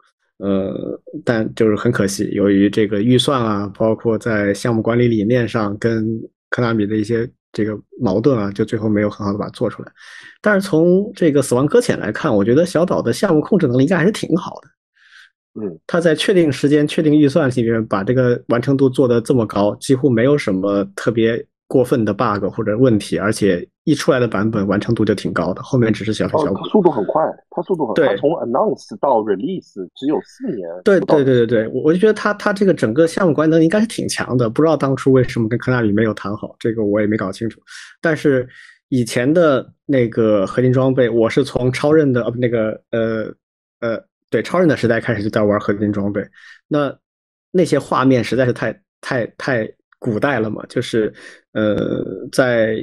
[0.43, 6.05] 呃，但就是很可惜，由于这个预算啊，包括在项目管理理念上跟
[6.51, 9.93] 科纳米的一些这个矛盾啊，就最后没有很好的把它做出来。
[10.41, 15.63] 但是从这个死亡搁浅来看，我觉得小岛的项目控制能力应该还是挺好的。
[15.63, 30.69] 嗯，他在确定时间、确定预算里面把这个完成度做得这么高，几乎没有什么特别过分的 bug 或者问题，而且一出来的版本完成度就挺高的，后面只是小小小它速度很快，它速度很快，从 announce 到 release 只有四年。
[30.85, 37.59] 对对对对对，我我就觉得它它这个整个项目管理能力应该是挺强的，不知道当初为什么跟科纳米没有谈好，这个我也没搞清楚。
[38.03, 38.47] 但是
[38.91, 43.35] 以前的那个合金装备，我是从超任的呃那个呃
[43.81, 44.05] 呃。
[44.33, 46.27] 对超人的时代开始就在玩合金装备，
[46.67, 46.91] 那
[47.51, 48.73] 那些画面实在是太
[49.03, 49.71] 太太
[50.03, 51.15] 古代了嘛，就是
[51.53, 52.81] 呃在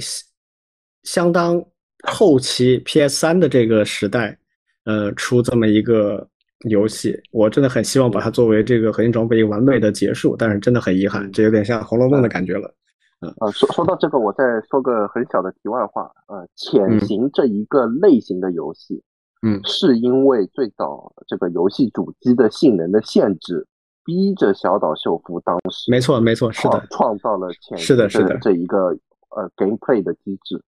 [1.04, 1.62] 相当
[2.04, 4.38] 后期 PS 三的这个时代，
[4.86, 6.26] 呃出这么一个
[6.70, 12.74] 游戏，我真的很希望把它作为这个核心装备一个完美的结束，但是真的很遗憾，这有点像《红楼梦》的感觉了。
[13.22, 19.04] 嗯说说到这个，我再说个很小的题外话，呃，潜行这一个类型的游戏。
[19.42, 23.66] 嗯，是因为最早这个游戏主机的性能的限制，
[24.10, 26.84] 逼着小岛秀夫当时没错没错是的。
[26.90, 28.36] 创造了潜是的是的。
[28.40, 28.88] 这一个
[29.30, 30.60] 呃 gameplay 的机制，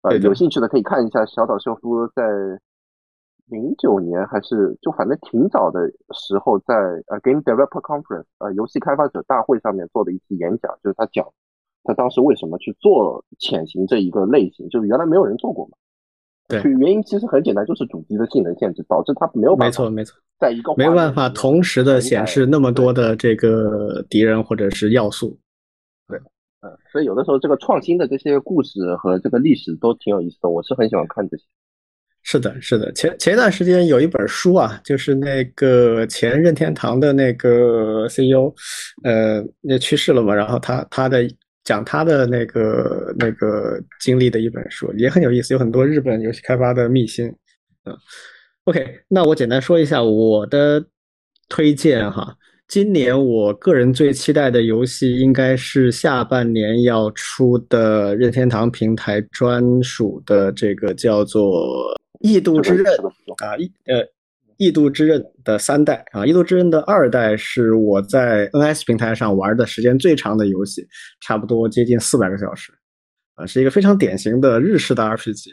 [0.00, 2.22] 呃有兴趣的可以看一下小岛秀夫在
[3.48, 5.80] 零九年还是就反正挺早的
[6.14, 6.74] 时候在
[7.08, 11.26] 呃 Game Developer Conference 呃游戏开发者大会上面做的一次演讲，就是他讲
[11.84, 15.72] 他当时为什么去做潜行这一个类型，就是原来没有人做过嘛。
[16.48, 19.66] 对，原因其实很简单，就是主机的性能限制导致他没有办法。
[19.66, 25.38] 没错，没错，在一个没办法同时的显示那么多的这个敌人或者是要素。
[26.08, 26.18] 对，
[26.62, 31.44] 嗯，所以有的时候这个创新的这些故事和这个历史都挺有意思的，我是很喜欢看这些。
[32.22, 38.52] 是的，是的，前前一段时间有一本书啊，就是那个前任天堂的那个 CEO，
[39.04, 41.28] 呃，那去世了嘛，然后他他的。
[41.66, 47.26] 讲他的那个那个经历的一本书也很有意思，有很多日本游戏开发的秘辛。
[47.84, 47.92] 嗯
[48.66, 50.84] ，OK，那我简单说一下我的
[51.48, 52.36] 推荐哈。
[52.68, 61.42] 今年我个人最期待的游戏应该是下半年要出的任天堂平台专属的这个叫做
[62.20, 62.84] 《异度之刃》
[63.44, 64.06] 啊，异呃。
[64.58, 70.88] 异度之刃的三代啊，异度之刃的二代是我在 NS 平台上玩的时间最长的游戏，
[71.20, 72.72] 差不多接近四百个小时，
[73.34, 75.50] 啊，是一个非常典型的日式的 RPG，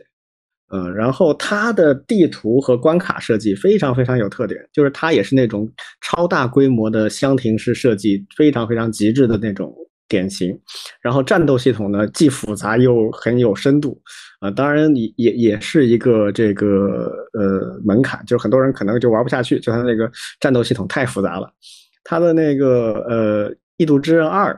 [0.73, 5.71] 嗯，然后它的地图和关卡设计非常非常有特点，就是它也是那种
[6.01, 9.73] 超大规模的箱庭式设计，非常非常极致的那种。
[10.09, 10.55] 典型，
[11.01, 13.99] 然后战斗系统呢，既复杂又很有深度，
[14.41, 21.51] 啊，当然也也也是一个这个呃门槛，就是很多人可能就玩不下去，就它那个战斗系统太复杂了。
[22.03, 24.53] 它的那个呃《异度之刃二》，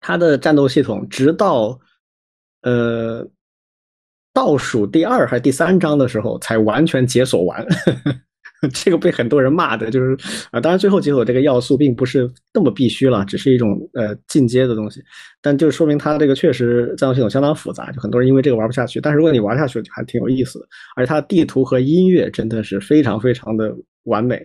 [0.00, 1.76] 它的战斗系统直到
[2.62, 3.26] 呃
[4.36, 7.66] 倒数第二还是第三章的时候才完全解锁完。
[8.72, 10.14] 这个被很多人骂的，就是
[10.50, 15.00] 啊，当然最后解锁这个要素并不是那么必须了，只是一种呃进阶的东西，
[15.40, 19.00] 但就说明它这个确实战斗系统相当复杂，就很多人因为这个玩不下去。
[19.00, 24.38] 但是如果你玩下去，就还挺有意思的，而且它地图和音乐真的是非常非常的完美，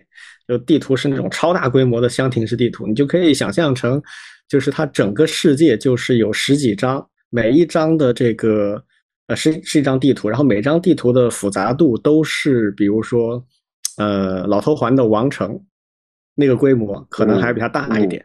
[0.48, 4.00] 就地图是那种超大规模的箱庭式地图，你就可以想象成，
[4.48, 8.82] 就是它整个世界就是有十几张，每一张的这个
[9.32, 13.42] 呃是是一张地图，然后每张地图的复杂度都是，比如说
[13.96, 15.58] 呃老头环的王城
[16.34, 18.24] 那个规模，可能还比它大一点。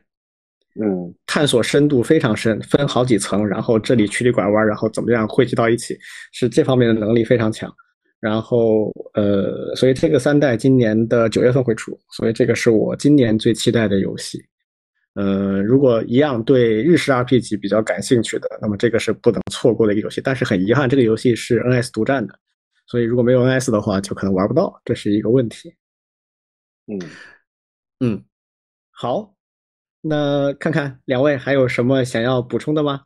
[0.79, 5.97] 嗯，探索深度非常深，分好几层，然后这里曲里拐弯，然后怎么样汇集到一起，
[6.34, 7.73] 是这方面的能力非常强。
[8.19, 14.39] 然后呃，所以这个三代今年的九月份会出，所以这个是我今年最期待的游戏。
[15.18, 20.22] 呃，如果一样对日式 RPG 比较感兴趣的，那么这个是不能错过的一个游戏。
[20.22, 22.38] 但是很遗憾，这个游戏是 NS 独占的，
[22.85, 25.76] 所以如果没有 NS 的话，就可能玩不到，这是一个问题。
[26.85, 26.99] 嗯
[27.99, 28.23] 嗯，
[28.91, 29.34] 好。
[30.02, 33.06] 那看看两位还有什么想要补充的吗？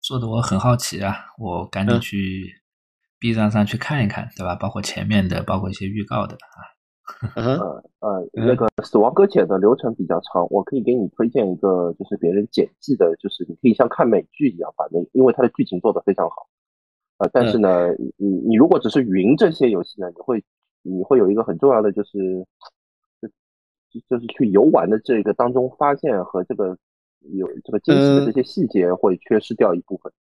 [0.00, 2.62] 做的我很好奇啊，我赶紧去
[3.18, 4.54] B 站上去看一看，对吧？
[4.54, 6.69] 包括前面的，包括一些预告的啊。
[7.34, 16.48] 呃呃，那个《死亡搁浅》的流程比较长，我可以给你推荐一个，就是别人剪辑的，就是你可以像看美剧一样把那，因为它的剧情做得非常好。
[17.18, 20.44] 呃，但是呢，你你如果只是云这些游戏呢，你会
[20.82, 22.46] 你会有一个很重要的就是。
[23.92, 26.78] 就就是去游玩的这个当中，发现和这个
[27.32, 30.12] 有这个惊喜的这些细节会缺失掉一部分。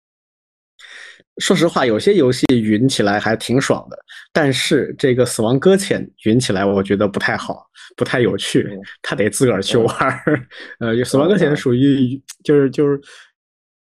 [1.38, 3.98] 说实话，有些游戏云起来还挺爽的，
[4.34, 7.66] 但是这个《死亡搁浅》云起来，我觉得不太好，
[7.96, 8.68] 不太有趣，
[9.02, 10.48] 他得自个儿去玩儿。
[10.80, 13.00] 呃，《死亡搁浅》属于就是就是。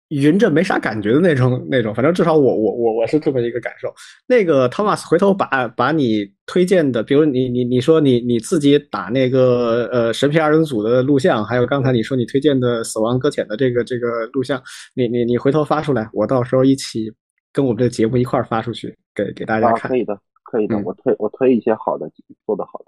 [0.09, 3.93] 云着没啥感觉的那种那种，反正至少我我我我是这么一个感受。
[4.29, 14.63] 那个 Thomas 回头把把你推荐的，比如你你你说你你自己打那个呃神皮二人组的录像，还有刚才你说你推荐的死亡搁浅的这个这个录像，
[14.95, 17.13] 你你你回头发出来，我到时候一起
[17.53, 19.91] 跟我们的节目一块发出去给给大家看。
[19.91, 22.09] 可以的，可以的，我推我推一些好的
[22.47, 22.87] 做的好的。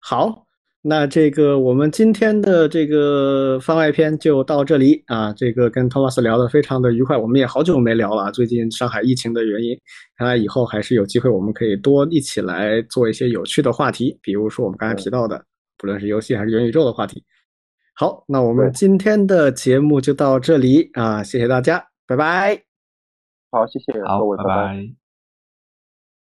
[0.00, 0.46] 好。
[0.86, 9.74] 那这个我们今天的这个番外篇就到这里啊，这个跟托马斯聊得非常的愉快，我们也好久没聊了，最近上海疫情的原因，
[10.18, 15.42] 看来以后还是有机会，我们可以多一起来做一些有趣的话题，比如说我们刚才提到的，
[15.78, 17.24] 不论是游戏还是元宇宙的话题。
[17.94, 22.60] 好，那我们今天的节目就到这里啊，谢谢大家，拜拜。
[23.50, 25.03] 好，谢谢各位，拜拜。